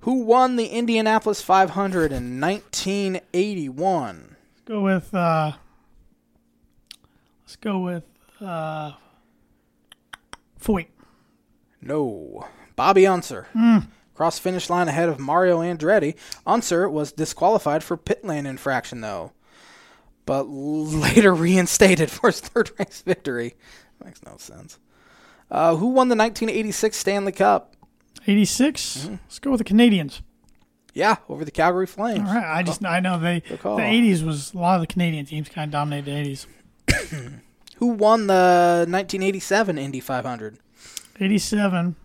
[0.00, 4.34] Who won the Indianapolis 500 in 1981?
[4.64, 5.52] go with uh
[7.42, 8.02] let's go with
[8.40, 8.90] uh
[10.60, 10.88] Foyt.
[11.80, 12.48] No.
[12.74, 13.46] Bobby Unser.
[14.16, 16.16] Cross finish line ahead of Mario Andretti.
[16.44, 19.30] Unser was disqualified for pit lane infraction, though,
[20.26, 23.54] but later reinstated for his third race victory.
[24.04, 24.78] Makes no sense.
[25.50, 27.76] Uh, who won the 1986 Stanley Cup?
[28.26, 29.08] 86.
[29.10, 30.22] Let's go with the Canadiens.
[30.94, 32.28] Yeah, over the Calgary Flames.
[32.28, 32.58] All right.
[32.58, 35.68] I just I know they the 80s was a lot of the Canadian teams kind
[35.68, 36.36] of dominated the
[36.90, 37.40] 80s.
[37.76, 40.58] Who won the 1987 Indy 500?
[41.18, 41.96] 87.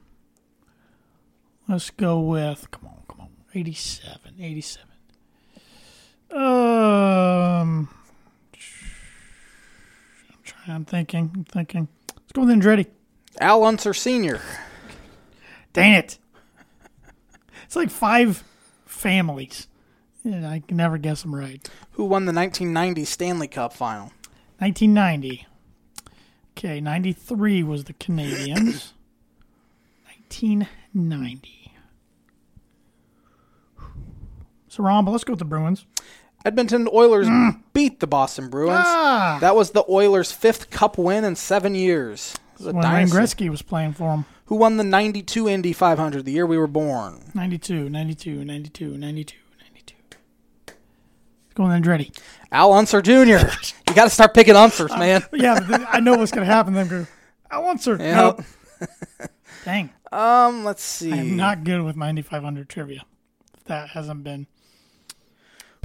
[1.68, 3.30] Let's go with, come on, come on.
[3.54, 4.88] 87, 87.
[6.32, 7.90] Um,
[10.68, 11.88] I'm thinking, I'm thinking.
[12.10, 12.88] Let's go with Andretti.
[13.40, 14.42] Al Unser Sr.
[15.74, 16.18] Dang it.
[17.66, 18.44] It's like five
[18.86, 19.68] families.
[20.24, 21.70] And I can never guess them right.
[21.92, 24.12] Who won the 1990 Stanley Cup final?
[24.60, 25.46] 1990.
[26.58, 28.92] Okay, 93 was the Canadiens.
[30.06, 31.72] 1990.
[34.68, 35.86] So, Romba, let's go with the Bruins.
[36.48, 37.28] Edmonton Oilers
[37.74, 38.80] beat the Boston Bruins.
[38.82, 39.38] Ah!
[39.42, 42.36] That was the Oilers' fifth Cup win in seven years.
[42.54, 43.08] It was a When Wayne.
[43.08, 44.26] Gretzky was playing for them.
[44.46, 47.32] Who won the 92 Indy 500 the year we were born?
[47.34, 49.96] 92, 92, 92, 92, 92.
[50.68, 52.18] Let's go with Andretti.
[52.50, 53.12] Al Unser Jr.
[53.90, 55.26] you got to start picking Unsers, man.
[55.30, 56.74] But yeah, I know what's going to happen.
[56.76, 57.98] Then go, want sir.
[58.00, 58.16] Yeah.
[58.16, 58.44] Nope.
[59.66, 59.90] Dang.
[60.14, 61.12] Um, let's see.
[61.12, 63.04] I am not good with my Indy 500 trivia.
[63.66, 64.48] That hasn't been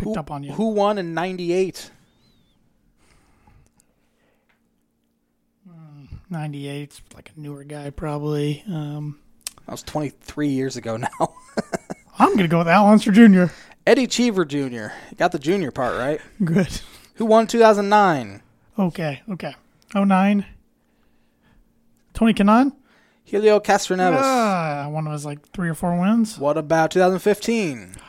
[0.02, 0.52] picked who, up on you.
[0.52, 1.90] Who won in 98?
[6.32, 8.64] 98, it's like a newer guy probably.
[8.66, 9.18] Um,
[9.66, 11.08] That was 23 years ago now.
[12.18, 13.52] I'm going to go with Al Unser Jr.
[13.86, 14.56] Eddie Cheever Jr.
[14.56, 16.20] You got the junior part right.
[16.42, 16.80] Good.
[17.16, 18.40] Who won 2009?
[18.78, 19.54] Okay, okay.
[19.94, 20.46] 09.
[22.14, 22.72] Tony Kanaan?
[23.24, 24.18] Helio Castroneves.
[24.18, 26.38] Ah, one of his like three or four wins.
[26.38, 27.96] What about 2015?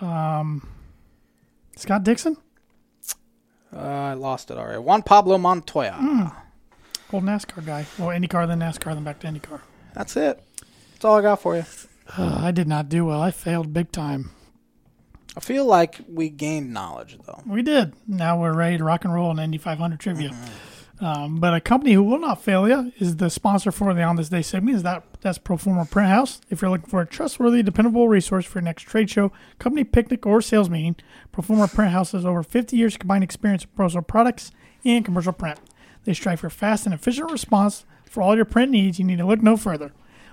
[0.00, 2.36] Scott Dixon?
[3.74, 4.78] Uh, I lost it already.
[4.78, 6.32] Juan Pablo Montoya.
[7.12, 7.86] Old NASCAR guy.
[7.98, 9.60] Well, IndyCar, then NASCAR, then back to IndyCar.
[9.94, 10.42] That's it.
[10.92, 11.64] That's all I got for you.
[12.16, 13.20] Uh, I did not do well.
[13.20, 14.30] I failed big time.
[15.36, 17.42] I feel like we gained knowledge though.
[17.46, 17.92] We did.
[18.08, 20.30] Now we're ready to rock and roll in Indy 500 trivia.
[20.98, 24.16] Um, but a company who will not fail you is the sponsor for the On
[24.16, 24.76] This Day segment.
[24.76, 26.40] Is that that's Proforma Print House.
[26.50, 30.24] If you're looking for a trustworthy, dependable resource for your next trade show, company picnic,
[30.24, 30.94] or sales meeting,
[31.34, 34.52] Proforma Print House has over 50 years combined experience in promotional products
[34.84, 35.58] and commercial print.
[36.04, 39.00] They strive for fast and efficient response for all your print needs.
[39.00, 39.92] You need to look no further.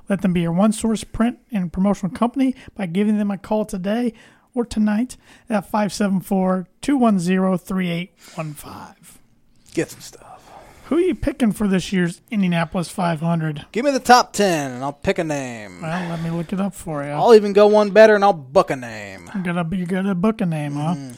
[0.10, 3.66] Let them be your one source print and promotional company by giving them a call
[3.66, 4.14] today
[4.54, 5.18] or tonight
[5.50, 9.20] at 574 210 3815.
[9.74, 10.33] Get some stuff.
[10.88, 13.68] Who are you picking for this year's Indianapolis 500?
[13.72, 15.82] Give me the top 10 and I'll pick a name.
[15.82, 17.10] Well, let me look it up for you.
[17.12, 19.32] I'll even go one better and I'll book a name.
[19.34, 20.96] You gotta, you gotta book a name, huh?
[20.96, 21.14] Mm-hmm.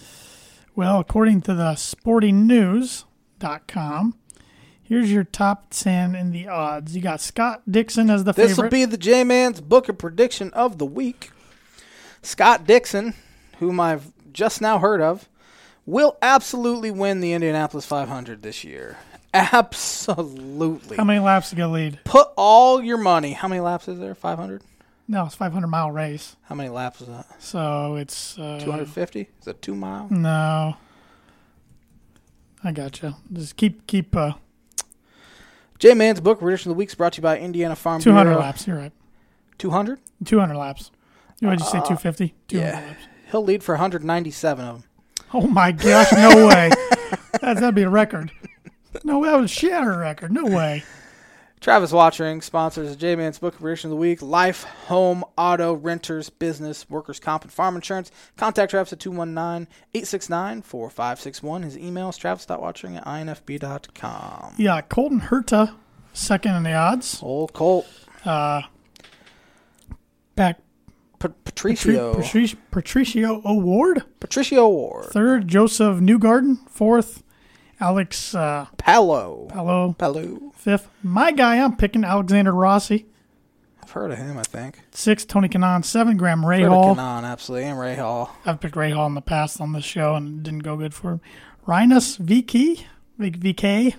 [0.76, 4.16] Well, according to the sportingnews.com,
[4.84, 6.96] here's your top 10 in the odds.
[6.96, 8.72] You got Scott Dixon as the This will favorite.
[8.72, 11.32] be the J Man's Booker prediction of the week.
[12.22, 13.16] Scott Dixon,
[13.60, 15.28] whom I've just now heard of,
[15.88, 18.98] will absolutely win the Indianapolis 500 this year.
[19.36, 20.96] Absolutely.
[20.98, 22.00] How many laps to go lead?
[22.06, 23.34] Put all your money.
[23.34, 24.16] How many laps is there?
[24.16, 24.62] 500?
[25.08, 26.36] No, it's 500 mile race.
[26.44, 27.26] How many laps is that?
[27.42, 28.40] So it's.
[28.40, 29.28] Uh, 250?
[29.42, 30.08] Is it two mile?
[30.10, 30.78] No.
[32.64, 33.16] I gotcha.
[33.32, 34.34] Just keep, keep uh,
[35.78, 38.30] J Man's Book prediction of the week is brought to you by Indiana Farm 200
[38.30, 38.40] Bureau.
[38.40, 38.66] laps.
[38.66, 38.92] You're right.
[39.60, 40.00] 200?
[40.24, 40.92] 200 laps.
[41.42, 41.80] What did you say?
[41.80, 42.34] 250?
[42.48, 42.80] 200 Yeah.
[42.88, 43.04] laps.
[43.32, 44.84] He'll lead for 197 of them.
[45.34, 46.72] Oh my gosh, no way.
[47.42, 48.32] That, that'd be a record.
[49.04, 50.32] No, that would shatter a record.
[50.32, 50.84] No way.
[51.62, 54.22] Travis Watchering sponsors the J Man's Book Prediction of the Week.
[54.22, 58.12] Life, home, auto, renters, business, workers' comp, and farm insurance.
[58.38, 61.64] Contact Travis at 219 869 4561.
[61.64, 64.54] His email is travis.watchering at infb.com.
[64.58, 65.74] Yeah, Colton Herta,
[66.14, 67.20] second in the odds.
[67.24, 67.88] Old Colt.
[68.24, 68.62] Uh,
[70.36, 70.60] back
[71.20, 72.14] P- Patri- Patricio.
[72.16, 74.04] Patricio, Patricio O'Ward.
[74.20, 75.06] Patricio Ward.
[75.08, 76.70] Third, Josef Newgarden.
[76.70, 77.24] Fourth,
[77.80, 79.48] Alex uh, Palou.
[79.50, 79.94] Palou.
[79.94, 80.52] Palou.
[80.56, 83.06] Fifth, my guy, I'm picking Alexander Rossi.
[83.84, 84.80] I've heard of him, I think.
[84.92, 85.84] Sixth, Tony Kanaan.
[85.86, 86.92] Seven, Graham Rahal.
[86.92, 87.68] of Kanaan, absolutely.
[87.70, 88.30] And Rahal.
[88.46, 91.12] I've picked Rahal in the past on this show and it didn't go good for
[91.14, 91.22] him.
[91.68, 92.84] Rinus VeeKay,
[93.18, 93.96] V- VeeKay,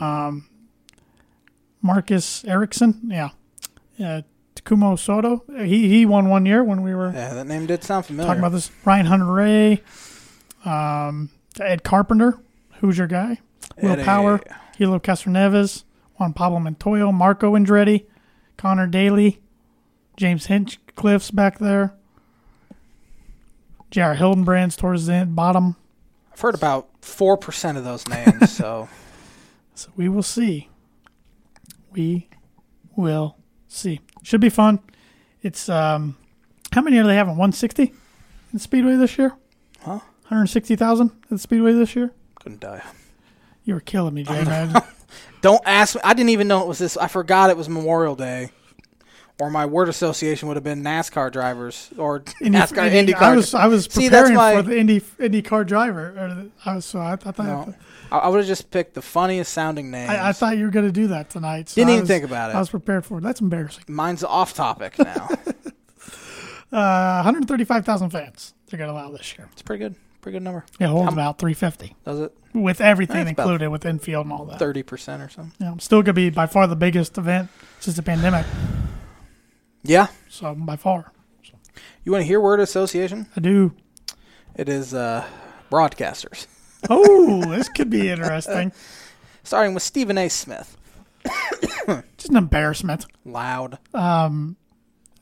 [0.00, 0.48] um,
[1.82, 3.30] Marcus Ericsson, yeah,
[4.02, 4.22] uh,
[4.56, 5.44] Takuma Sato.
[5.64, 8.26] He he won one year when we were Yeah, that name did sound familiar.
[8.26, 8.70] talking about this.
[8.84, 9.80] Ryan Hunter-Reay,
[10.64, 12.38] um, Ed Carpenter,
[12.80, 13.40] who's your guy?
[13.80, 13.96] Will.
[14.04, 14.40] Power,
[14.76, 15.84] Helio Castroneves,
[16.16, 18.06] Juan Pablo Montoya, Marco Andretti,
[18.56, 19.40] Conor Daly,
[20.16, 21.94] James Hinchcliffe's back there.
[23.90, 24.14] J.R.
[24.14, 25.76] Hildebrand's towards the end, bottom.
[26.32, 28.88] I've heard about 4% of those names, so
[29.74, 30.68] So we will see.
[31.92, 32.28] We
[32.96, 33.36] will
[33.68, 34.00] see.
[34.22, 34.80] Should be fun.
[35.42, 36.16] It's um,
[36.72, 37.32] how many are they having?
[37.36, 37.92] 160
[38.52, 39.34] in Speedway this year.
[39.80, 40.00] Huh?
[40.28, 42.12] 160,000 at the Speedway this year?
[42.46, 42.80] Couldn't die.
[43.64, 44.72] You were killing me, J Man.
[45.40, 46.00] Don't ask me.
[46.04, 46.96] I didn't even know it was this.
[46.96, 48.50] I forgot it was Memorial Day.
[49.40, 53.14] Or my word association would have been NASCAR drivers or NASCAR IndyCar.
[53.20, 56.48] I was I was See, that's preparing my- for the Indy IndyCar driver.
[56.64, 57.74] I was so I, I thought No.
[58.12, 60.08] I, I would have just picked the funniest sounding name.
[60.08, 61.70] I, I thought you were going to do that tonight.
[61.70, 62.54] So Didn't even think about it.
[62.54, 63.22] I was prepared for it.
[63.22, 63.82] That's embarrassing.
[63.88, 65.28] Mine's off topic now.
[66.72, 69.48] Uh, 135,000 fans they're going to allow this year.
[69.52, 69.96] it's pretty good.
[70.26, 70.64] Pretty good number.
[70.80, 74.44] Yeah, holds How- about 350 Does it with everything That's included with infield and all
[74.46, 74.58] that.
[74.58, 75.52] thirty percent or something?
[75.60, 77.48] Yeah, still going to be by far the biggest event
[77.78, 78.44] since the pandemic.
[79.84, 80.08] Yeah.
[80.28, 81.12] So by far,
[82.02, 83.28] You want to hear word association?
[83.36, 83.72] I do.
[84.56, 85.24] It is uh,
[85.70, 86.48] broadcasters,
[86.90, 88.72] Oh, this could be interesting.
[89.44, 90.28] starting with Stephen A.
[90.28, 90.76] Smith.
[92.16, 93.06] Just an embarrassment.
[93.24, 93.78] Loud.
[93.94, 94.56] Um,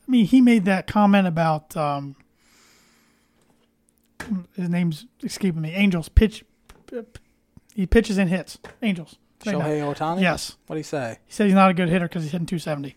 [0.07, 2.15] I mean, he made that comment about um,
[4.55, 5.71] his name's escaping me.
[5.73, 6.43] Angels pitch.
[7.75, 8.57] He pitches and hits.
[8.81, 9.17] Angels.
[9.45, 9.59] No.
[9.59, 10.21] Shohei Ohtani.
[10.21, 11.19] Yes, What do you say?
[11.25, 12.95] he said he's not a good hitter because he's hitting 270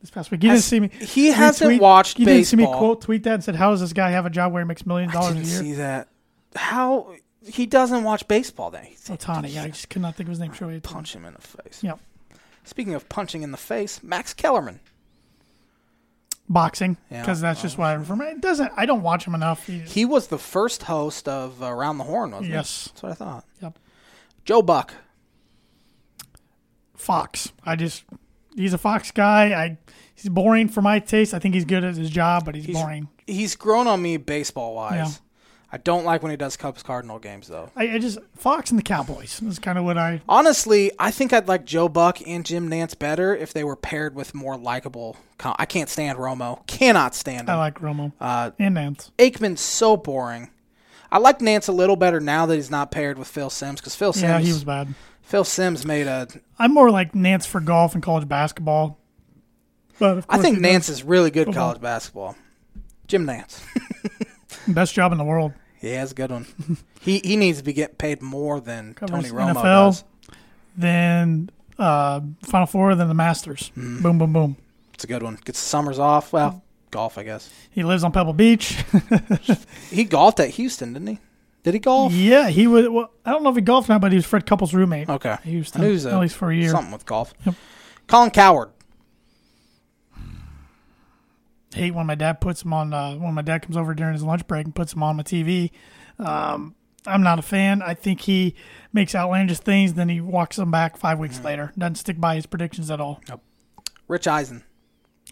[0.00, 0.42] this past week.
[0.42, 0.88] You didn't see me.
[0.88, 3.80] he hasn't tweet- watched You didn't see me quote tweet that and said, "How does
[3.80, 6.08] this guy have a job where he makes millions of dollars a year?" see that.
[6.56, 7.14] How
[7.46, 8.70] he doesn't watch baseball?
[8.70, 9.52] Then Ohtani.
[9.54, 10.52] Yeah, I just could not think of his name.
[10.52, 11.82] Shohei punch him in the face.
[11.82, 12.00] Yep.
[12.64, 14.80] Speaking of punching in the face, Max Kellerman.
[16.50, 18.24] Boxing, Yeah, because that's just what I for me.
[18.26, 18.72] It doesn't.
[18.76, 19.66] I don't watch him enough.
[19.66, 22.84] He- He was the first host of Around the Horn, wasn't Yes.
[22.84, 22.90] he?
[22.90, 23.44] That's what I thought.
[23.60, 23.78] Yep.
[24.46, 24.94] Joe Buck.
[26.94, 27.52] Fox.
[27.64, 28.04] I just
[28.56, 29.52] he's a Fox guy.
[29.52, 29.78] I
[30.14, 31.34] he's boring for my taste.
[31.34, 33.08] I think he's good at his job, but he's, He's boring.
[33.26, 35.20] He's grown on me baseball wise.
[35.70, 37.70] I don't like when he does Cubs Cardinal games though.
[37.76, 40.22] I, I just Fox and the Cowboys is kind of what I.
[40.28, 44.14] Honestly, I think I'd like Joe Buck and Jim Nantz better if they were paired
[44.14, 45.16] with more likable.
[45.36, 46.66] Com- I can't stand Romo.
[46.66, 49.10] Cannot stand I like Romo Uh, and Nantz.
[49.18, 50.48] Aikman's so boring.
[51.12, 53.94] I like Nantz a little better now that he's not paired with Phil Simms because
[53.94, 54.22] Phil Simms.
[54.22, 54.94] Yeah, he was bad.
[55.22, 56.28] Phil Simms made a.
[56.58, 58.98] I'm more like Nantz for golf and college basketball.
[59.98, 61.64] But of I think Nantz is really good Football.
[61.70, 62.36] college basketball.
[63.06, 63.60] Jim Nantz.
[64.74, 65.52] best job in the world.
[65.80, 66.46] Yeah, that's a good one.
[67.00, 69.62] he he needs to be getting paid more than Covers Tony Romo NFL.
[69.62, 70.04] does.
[70.76, 73.70] Then uh, Final Four, then the Masters.
[73.76, 74.02] Mm-hmm.
[74.02, 74.56] Boom, boom, boom.
[74.94, 75.38] It's a good one.
[75.44, 76.32] Gets summers off.
[76.32, 77.48] Well, golf, I guess.
[77.70, 78.76] He lives on Pebble Beach.
[79.90, 81.18] He golfed at Houston, didn't he?
[81.62, 82.12] Did he golf?
[82.12, 82.88] yeah, he was.
[82.88, 85.08] Well, I don't know if he golfed now, but he was Fred Couples' roommate.
[85.08, 85.36] Okay.
[85.44, 86.70] Houston, I knew he was at least for a year.
[86.70, 87.32] Something with golf.
[87.46, 87.54] Yep.
[88.06, 88.70] Colin Cowherd.
[91.74, 94.22] Hate when my dad puts them on uh, when my dad comes over during his
[94.22, 95.70] lunch break and puts them on my TV.
[96.18, 96.74] Um,
[97.06, 97.82] I'm not a fan.
[97.82, 98.54] I think he
[98.92, 101.72] makes outlandish things, then he walks them back five weeks later.
[101.78, 103.20] Doesn't stick by his predictions at all.
[103.28, 103.42] Nope.
[104.08, 104.64] Rich Eisen.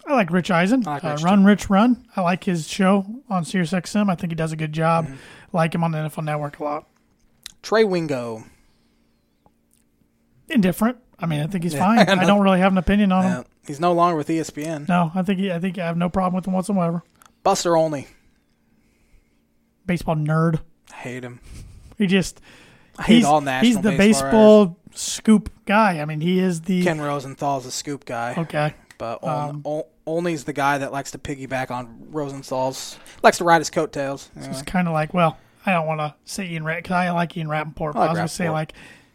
[0.05, 0.87] I like Rich Eisen.
[0.87, 2.05] I like uh, Rich, Run Rich Run.
[2.15, 4.09] I like his show on Sirius XM.
[4.09, 5.05] I think he does a good job.
[5.05, 5.15] Mm-hmm.
[5.53, 6.87] Like him on the NFL Network a lot.
[7.61, 8.43] Trey Wingo.
[10.49, 10.97] Indifferent.
[11.19, 11.99] I mean, I think he's fine.
[12.09, 12.13] I.
[12.13, 13.45] I don't really have an opinion on him.
[13.65, 14.87] He's no longer with ESPN.
[14.87, 17.03] No, I think he, I think I have no problem with him whatsoever.
[17.43, 18.07] Buster Olney.
[19.85, 20.61] Baseball nerd.
[20.91, 21.39] I Hate him.
[21.97, 22.41] He just
[22.97, 25.99] I hate he's, all national he's the baseball baseball scoop guy.
[25.99, 28.73] I mean, he is the Ken Rosenthal's a scoop guy, okay.
[28.97, 32.97] but Um, Ol- Olney's the guy that likes to piggyback on Rosenthal's.
[33.23, 34.29] Likes to ride his coattails.
[34.35, 34.51] Anyway.
[34.51, 37.35] It's kind of like, well, I don't want to say Ian Rapoport because I like
[37.37, 37.93] Ian Rapoport.
[37.93, 38.73] But I I, was going to say like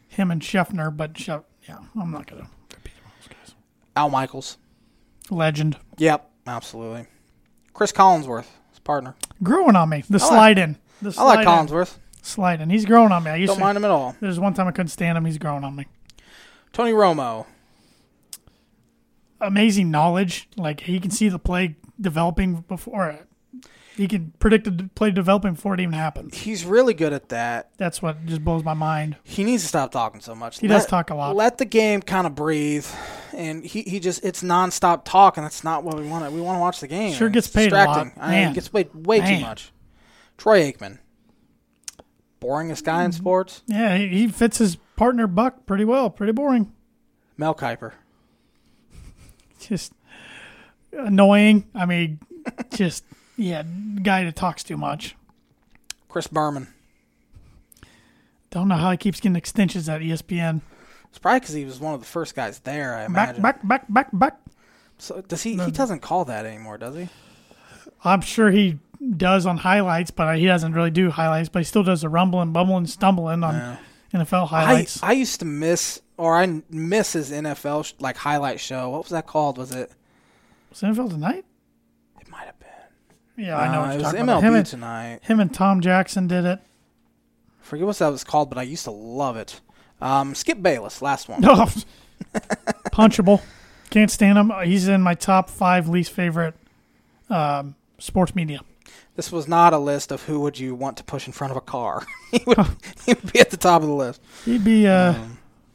[0.09, 3.55] him and Schefter, but Sheff, yeah, I'm not going to repeat those guys.
[3.97, 4.59] Al Michaels.
[5.31, 5.77] Legend.
[5.99, 7.07] Yep, absolutely.
[7.73, 9.15] Cris Collinsworth, his partner.
[9.43, 10.05] Growing on me.
[10.09, 10.77] The like- slide in.
[11.01, 11.47] The I slide like in.
[11.47, 11.97] Collinsworth.
[12.23, 12.71] Slide in.
[12.71, 13.31] He's growing on me.
[13.31, 13.65] I used Don't to.
[13.65, 14.15] mind him at all.
[14.21, 15.25] There's one time I couldn't stand him.
[15.25, 15.87] He's growing on me.
[16.73, 17.47] Tony Romo.
[19.41, 20.49] Amazing knowledge.
[20.57, 23.19] Like he can see the play developing before.
[23.97, 26.39] He can predict the play developing before it even happens.
[26.39, 27.71] He's really good at that.
[27.77, 29.17] That's what just blows my mind.
[29.23, 30.61] He needs to stop talking so much.
[30.61, 31.37] He does talk a lot.
[31.37, 32.87] Let the game kind of breathe,
[33.35, 35.43] and he, he just it's nonstop talking.
[35.43, 36.33] That's not what we want.
[36.33, 37.13] We want to watch the game.
[37.13, 37.87] Sure gets paid a lot.
[38.05, 38.23] distracting.
[38.23, 39.39] I mean, gets paid way Man.
[39.41, 39.73] too much.
[40.39, 40.99] Troy Aikman,
[42.41, 43.05] boringest guy Mm-hmm.
[43.07, 43.63] in sports.
[43.67, 46.09] Yeah, he, he fits his partner Buck pretty well.
[46.09, 46.73] Pretty boring.
[47.37, 47.93] Mel Kiper.
[49.61, 49.93] just
[50.93, 51.69] annoying.
[51.75, 52.21] I mean,
[52.73, 53.05] just
[53.37, 53.63] yeah,
[54.03, 55.15] guy that talks too much.
[56.09, 56.69] Chris Berman.
[58.51, 60.61] Don't know how he keeps getting extensions at ESPN.
[61.09, 62.95] It's probably because he was one of the first guys there.
[62.95, 63.43] I Back, imagine.
[63.43, 64.39] back, back, back, back.
[64.99, 65.57] So does he?
[65.57, 67.09] He doesn't call that anymore, does he?
[68.05, 68.79] I'm sure he
[69.17, 71.49] does on highlights, but he doesn't really do highlights.
[71.49, 73.77] But he still does the rumbling, bumbling, stumbling on Yeah.
[74.21, 75.03] NFL I, highlights.
[75.03, 78.91] I used to miss, or I miss his NFL sh- like highlight show.
[78.91, 79.57] What was that called?
[79.59, 79.91] Was it?
[80.71, 81.45] Was NFL tonight?
[82.21, 82.69] It might have been.
[83.43, 83.83] Yeah, I know.
[83.83, 84.43] Uh, it was MLB about.
[84.43, 85.19] Him and, tonight.
[85.23, 86.61] him and Tom Jackson did it.
[87.61, 89.61] forget what that was called, but I used to love it.
[90.01, 91.41] Um, Skip Bayless, last one.
[91.41, 91.55] No,
[92.93, 93.43] punchable.
[93.91, 94.53] Can't stand him.
[94.65, 96.55] He's in my top five least favorite
[97.29, 98.61] um, sports media.
[99.17, 101.57] This was not a list of who would you want to push in front of
[101.57, 102.07] a car.
[102.31, 102.59] he, would,
[103.05, 104.23] he would be at the top of the list.
[104.45, 104.87] He'd be.
[104.87, 105.15] Uh,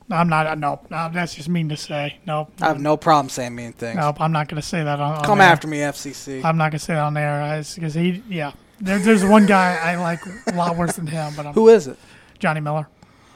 [0.10, 0.58] I'm not.
[0.58, 2.20] No, no, that's just mean to say.
[2.26, 3.98] No, I have no problem saying mean things.
[3.98, 5.18] no, I'm not going to say that on.
[5.18, 5.50] on Come air.
[5.50, 6.44] after me, FCC.
[6.44, 8.24] I'm not going to say that on air uh, because he.
[8.30, 11.68] Yeah, there, there's one guy I like a lot worse than him, but I'm who
[11.70, 11.98] is it?
[12.40, 12.88] Johnny Miller.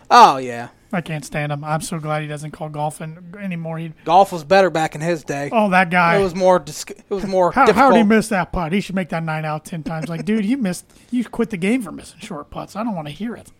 [0.10, 1.64] Oh yeah, I can't stand him.
[1.64, 3.78] I'm so glad he doesn't call golf in, anymore.
[3.78, 3.94] He.
[4.06, 5.50] golf was better back in his day.
[5.52, 6.18] Oh, that guy.
[6.18, 6.60] It was more.
[6.60, 8.72] Dis- it was more How, how did he miss that putt?
[8.72, 10.08] He should make that nine out ten times.
[10.10, 10.86] Like, dude, you missed.
[11.10, 12.76] You quit the game for missing short putts.
[12.76, 13.52] I don't want to hear it.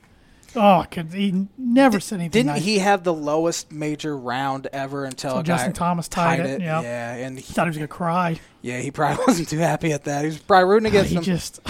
[0.56, 2.32] Oh, could he never said anything?
[2.32, 2.64] Didn't nice.
[2.64, 6.82] he have the lowest major round ever until a Justin Thomas tied it, yeah.
[6.82, 8.40] Yeah, and he, thought he was gonna cry.
[8.62, 10.22] yeah, he probably wasn't too happy at that.
[10.22, 11.24] He was probably rooting against He him.
[11.24, 11.60] just.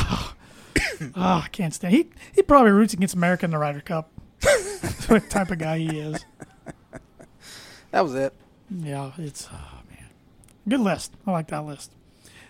[1.03, 1.93] Oh, oh, I can't stand.
[1.95, 4.11] He he probably roots against America in the Ryder Cup.
[4.39, 6.23] That's what type of guy he is.
[7.91, 8.33] that was it.
[8.69, 10.09] Yeah, it's oh man,
[10.67, 11.13] good list.
[11.25, 11.91] I like that list.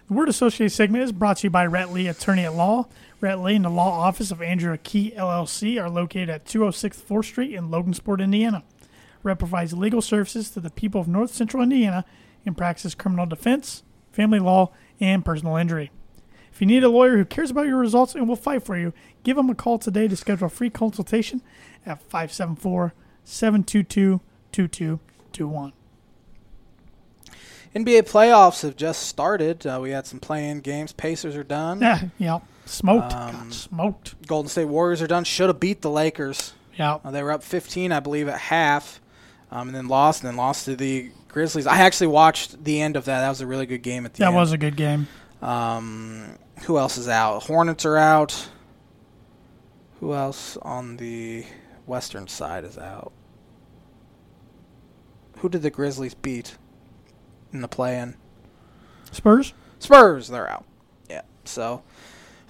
[0.07, 2.87] The word associated segment is brought to you by Rhett Lee, attorney at law.
[3.21, 7.53] Lee and the law office of Andrew Key LLC are located at 206 4th Street
[7.53, 8.63] in Logansport, Indiana.
[9.21, 12.03] Rhett provides legal services to the people of North Central Indiana
[12.47, 15.91] and practices criminal defense, family law, and personal injury.
[16.51, 18.91] If you need a lawyer who cares about your results and will fight for you,
[19.23, 21.43] give him a call today to schedule a free consultation
[21.85, 24.19] at 574 722
[24.51, 25.73] 2221.
[27.75, 29.65] NBA playoffs have just started.
[29.65, 30.91] Uh, we had some play-in games.
[30.91, 31.79] Pacers are done.
[31.81, 32.39] Yeah, yeah.
[32.65, 33.13] Smoked.
[33.13, 34.27] Um, smoked.
[34.27, 35.23] Golden State Warriors are done.
[35.23, 36.53] Should have beat the Lakers.
[36.77, 36.99] Yeah.
[37.03, 38.99] Uh, they were up 15, I believe, at half,
[39.51, 41.65] um, and then lost, and then lost to the Grizzlies.
[41.67, 43.21] I actually watched the end of that.
[43.21, 44.35] That was a really good game at the That end.
[44.35, 45.07] was a good game.
[45.41, 47.43] Um, who else is out?
[47.43, 48.49] Hornets are out.
[49.99, 51.45] Who else on the
[51.85, 53.11] western side is out?
[55.37, 56.57] Who did the Grizzlies beat
[57.51, 58.15] in the play-in?
[59.11, 59.53] Spurs?
[59.79, 60.65] Spurs, they're out.
[61.09, 61.21] Yeah.
[61.45, 61.83] So,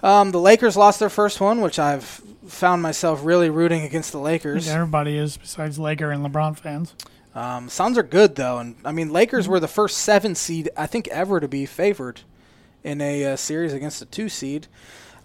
[0.03, 4.19] um, the Lakers lost their first one, which I've found myself really rooting against the
[4.19, 4.65] Lakers.
[4.65, 6.95] think everybody is besides Laker and LeBron fans.
[7.33, 10.85] Um, Suns are good though, and I mean Lakers were the first seven seed I
[10.85, 12.21] think ever to be favored
[12.83, 14.67] in a uh, series against a two seed.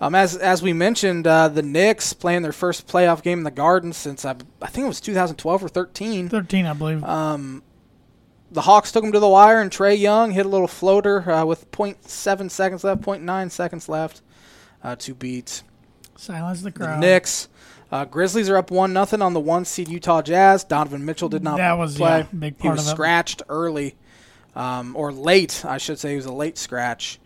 [0.01, 3.51] Um, as as we mentioned, uh, the Knicks playing their first playoff game in the
[3.51, 6.29] Garden since I, I think it was 2012 or 13.
[6.29, 7.03] 13, I believe.
[7.03, 7.63] Um,
[8.51, 11.45] the Hawks took him to the wire, and Trae Young hit a little floater uh,
[11.45, 14.23] with 0.7 seconds left, 0.9 seconds left
[14.85, 15.63] uh, to beat
[16.17, 17.01] Silence the the crowd.
[17.01, 17.49] Knicks.
[17.91, 20.65] Uh, Grizzlies are up one nothing on the one seed Utah Jazz.
[20.65, 22.19] Donovan Mitchell did not That was, play.
[22.21, 22.97] yeah, big he part was of it.
[22.97, 23.95] scratched early,
[24.57, 26.11] um, or late, I should say.
[26.11, 27.21] He was a late scratch,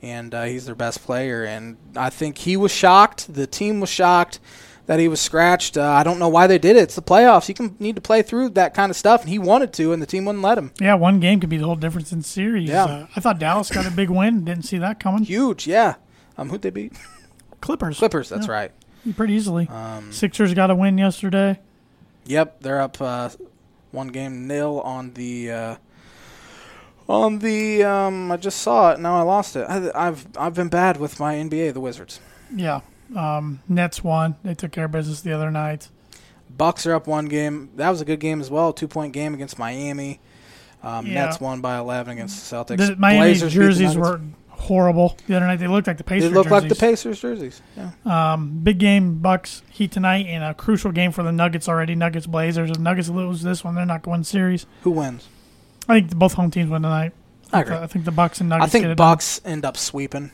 [0.00, 1.44] and uh, he's their best player.
[1.44, 3.32] And I think he was shocked.
[3.34, 4.40] The team was shocked
[4.86, 5.76] that he was scratched.
[5.76, 6.82] Uh, I don't know why they did it.
[6.84, 7.48] It's the playoffs.
[7.48, 10.00] You can need to play through that kind of stuff, and he wanted to, and
[10.00, 10.72] the team wouldn't let him.
[10.80, 12.68] Yeah, one game could be the whole difference in series.
[12.68, 12.84] Yeah.
[12.84, 14.44] Uh, I thought Dallas got a big win.
[14.44, 15.24] Didn't see that coming.
[15.24, 15.96] Huge, yeah.
[16.38, 16.92] Um, who'd they beat?
[17.60, 17.98] Clippers.
[17.98, 18.28] Clippers.
[18.28, 18.72] That's Yeah, right.
[19.16, 19.68] Pretty easily.
[19.68, 21.60] Um, Sixers got a win yesterday.
[22.26, 23.30] Yep, they're up uh,
[23.92, 25.76] one game nil on the uh,
[27.08, 27.84] on the.
[27.84, 29.00] Um, I just saw it.
[29.00, 29.64] Now I lost it.
[29.68, 31.72] I, I've I've been bad with my NBA.
[31.74, 32.20] The Wizards.
[32.54, 32.80] Yeah.
[33.14, 34.36] Um, Nets won.
[34.42, 35.88] They took care of business the other night.
[36.56, 37.70] Bucks are up one game.
[37.76, 38.72] That was a good game as well.
[38.72, 40.20] Two point game against Miami.
[40.82, 41.26] Um, Yeah.
[41.26, 42.78] Nets won by eleven against the Celtics.
[42.78, 45.56] The Miami's Blazers jerseys were horrible the other night.
[45.56, 46.30] They looked like the Pacers.
[46.30, 46.80] They Pacers look like the jerseys.
[46.80, 47.62] Pacers jerseys.
[47.76, 48.32] Yeah.
[48.32, 51.94] Um, big game, Bucks Heat tonight, and a crucial game for the Nuggets already.
[51.94, 52.70] Nuggets Blazers.
[52.70, 54.66] If Nuggets lose this one, they're not going to win series.
[54.82, 55.28] Who wins?
[55.88, 57.12] I think both home teams win tonight.
[57.52, 57.76] I agree.
[57.76, 60.30] I think the Bucks and I Nuggets get think Bucks end up sweeping.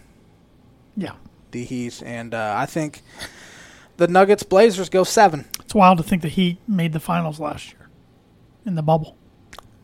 [0.96, 1.12] Yeah,
[1.52, 3.02] the Heat, and uh, I think
[3.96, 5.46] the Nuggets Blazers go seven.
[5.60, 7.88] it's wild to think the Heat made the finals last year
[8.66, 9.16] in the bubble.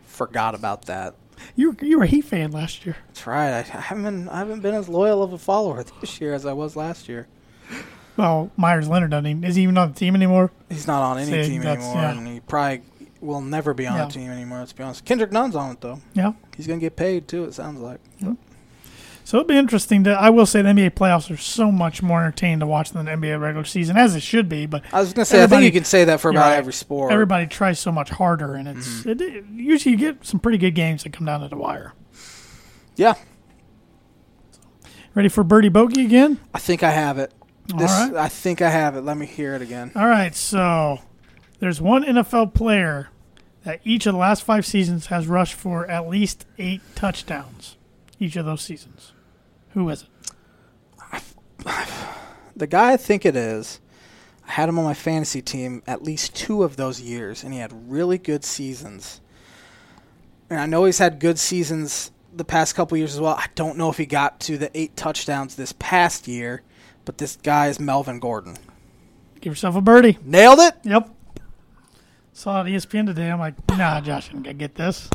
[0.07, 1.15] Forgot about that.
[1.55, 2.97] You were, you were a Heat fan last year.
[3.09, 3.51] That's right.
[3.59, 6.53] I haven't been, I haven't been as loyal of a follower this year as I
[6.53, 7.29] was last year.
[8.17, 9.27] Well, Meyers Leonard doesn't.
[9.27, 10.51] Even, is he even on the team anymore?
[10.69, 12.11] He's not on any See, team anymore, yeah.
[12.19, 12.83] and he probably
[13.21, 14.07] will never be on Yeah.
[14.09, 14.59] a team anymore.
[14.59, 15.05] Let's be honest.
[15.05, 16.01] Kendrick Nunn's on it though.
[16.15, 16.33] Yeah.
[16.57, 17.45] He's gonna get paid too.
[17.45, 18.01] It sounds like.
[19.29, 20.05] So it'll be interesting.
[20.05, 23.05] To I will say the NBA playoffs are so much more entertaining to watch than
[23.05, 24.65] the NBA regular season, as it should be.
[24.65, 25.43] But I was gonna say.
[25.43, 26.57] I think you can say that for about right.
[26.57, 27.13] every sport.
[27.13, 29.09] everybody tries so much harder, and it's Mm-hmm.
[29.11, 31.93] it, it- usually you get some pretty good games that come down to the wire.
[32.97, 33.17] Yeah,
[35.15, 36.41] Ready for birdie bogey again?
[36.55, 37.31] I think I have it.
[37.71, 38.15] All This, right.
[38.15, 39.03] I think I have it.
[39.03, 39.93] Let me hear it again.
[39.95, 41.01] All right, so
[41.59, 43.11] there's one NFL player
[43.65, 47.77] that each of the last five seasons has rushed for at least eight touchdowns.
[48.19, 49.13] Each of those seasons.
[49.75, 50.09] Who is it?
[52.57, 53.81] The guy I think it is.
[54.47, 57.61] I had him on my fantasy team at least two of those years, and he
[57.61, 59.21] had really good seasons.
[60.51, 63.35] And I know he's had good seasons the past couple years as well.
[63.35, 66.63] I don't know if he got to the eight touchdowns this past year,
[67.05, 68.57] but this guy is Melvin Gordon.
[69.41, 70.19] Give yourself a birdie.
[70.25, 70.75] Nailed it.
[70.83, 71.11] Yep.
[72.33, 73.31] Saw it on ESPN today.
[73.31, 75.09] I'm like, nah, Josh ain't gonna get this.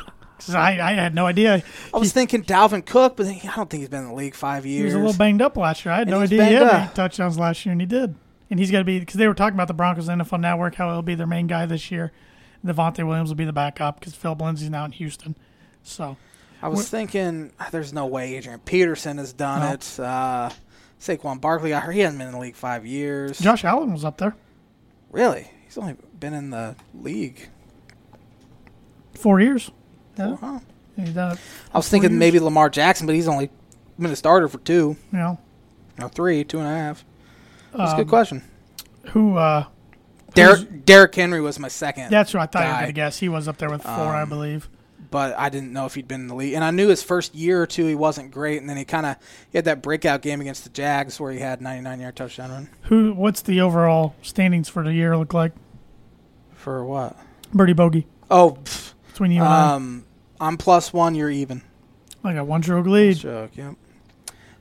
[0.50, 1.64] I, I had no idea.
[1.94, 4.66] I was thinking Dalvin Cook, but I don't think he's been in the league five
[4.66, 4.80] years.
[4.80, 5.94] He was a little banged up last year.
[5.94, 6.94] I had And no idea he had up.
[6.96, 8.16] touchdowns last year, and he did.
[8.50, 10.76] And he's got to be because they were talking about the Broncos on NFL Network
[10.76, 12.12] how he'll be their main guy this year.
[12.66, 15.36] Javonte Williams will be the backup because Phil Lindsay's now in Houston.
[15.84, 16.16] So
[16.62, 19.72] I was thinking, "Ah, there's no way Adrian Peterson has done No.
[19.74, 20.00] it.
[20.00, 20.50] Uh,
[21.00, 23.38] Saquon Barkley, I heard he hasn't been in the league five years.
[23.39, 24.36] Josh Allen was up there
[25.12, 25.50] Really?
[25.66, 27.50] He's only been in the league.
[29.14, 29.72] four years.
[30.18, 30.59] Yeah, Huh.
[30.95, 31.39] he's done it.
[31.74, 32.20] I was thinking years.
[32.20, 33.49] maybe Lamar Jackson, but he's only
[33.99, 35.38] been a starter for two, know
[35.99, 37.05] no, three, two and a half.
[37.76, 38.41] That's a Um, good question.
[39.11, 39.38] who?
[39.38, 39.66] uh
[40.34, 42.09] Derek Derrick Henry was my second.
[42.09, 42.80] That's who I thought you were guy.
[42.82, 43.20] going to guess.
[43.20, 44.68] He was up there with four, I Um, believe.
[45.11, 46.53] but I didn't know if he'd been in the league.
[46.55, 49.05] And I knew his first year or two he wasn't great, and then he kind
[49.05, 49.18] of
[49.51, 52.70] he had that breakout game against the Jags where he had 99 yard touchdown run.
[52.84, 53.14] Who?
[53.14, 55.51] What's the overall standings for the year look like?
[56.55, 57.16] For what?
[57.53, 60.05] Birdie bogey Oh, pff, between you and um,
[60.39, 61.16] I'm plus one.
[61.16, 61.61] You're even.
[62.24, 63.18] I got one stroke lead.
[63.18, 63.51] Joke.
[63.55, 63.76] Yep.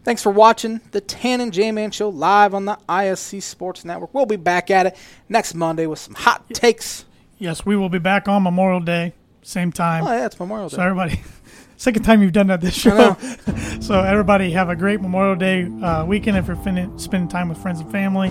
[0.04, 4.12] Thanks for watching the Tan and J Man Show live on the ISC Sports Network.
[4.12, 4.96] We'll be back at it
[5.28, 7.04] next Monday with some hot takes.
[7.38, 10.04] Yes, we will be back on Memorial Day, same time.
[10.04, 10.76] Oh yeah, it's Memorial Day.
[10.76, 11.22] So everybody,
[11.76, 13.16] second time you've done that this show.
[13.80, 16.36] so everybody have a great Memorial Day uh, weekend.
[16.36, 18.28] If you're fin- spending time with friends and family,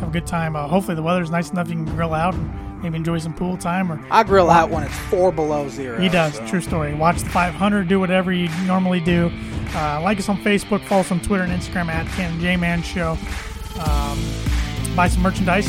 [0.00, 0.56] have a good time.
[0.56, 3.56] Uh, hopefully the weather's nice enough you can grill out and maybe enjoy some pool
[3.56, 3.90] time.
[3.90, 6.00] Or I grill out when it's four below zero.
[6.00, 6.36] he does.
[6.36, 6.46] so.
[6.46, 6.94] True story.
[6.94, 7.88] Watch the 500.
[7.88, 9.30] Do whatever you normally do.
[9.74, 10.84] Uh, like us on Facebook.
[10.84, 13.16] Follow us on Twitter and Instagram at and J Man Show.
[13.80, 14.18] Um,
[14.94, 15.68] buy some merchandise.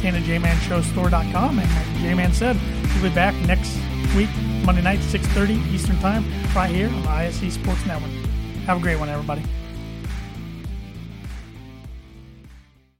[0.00, 1.58] TanandJManShowStore.com.
[1.58, 2.56] And like J Man said,
[2.94, 3.76] we'll be back next
[4.16, 4.30] week,
[4.64, 6.24] Monday night, 6:30 Eastern Time,
[6.54, 8.10] right here on the ISC Sports Network.
[8.66, 9.42] Have a great one, everybody.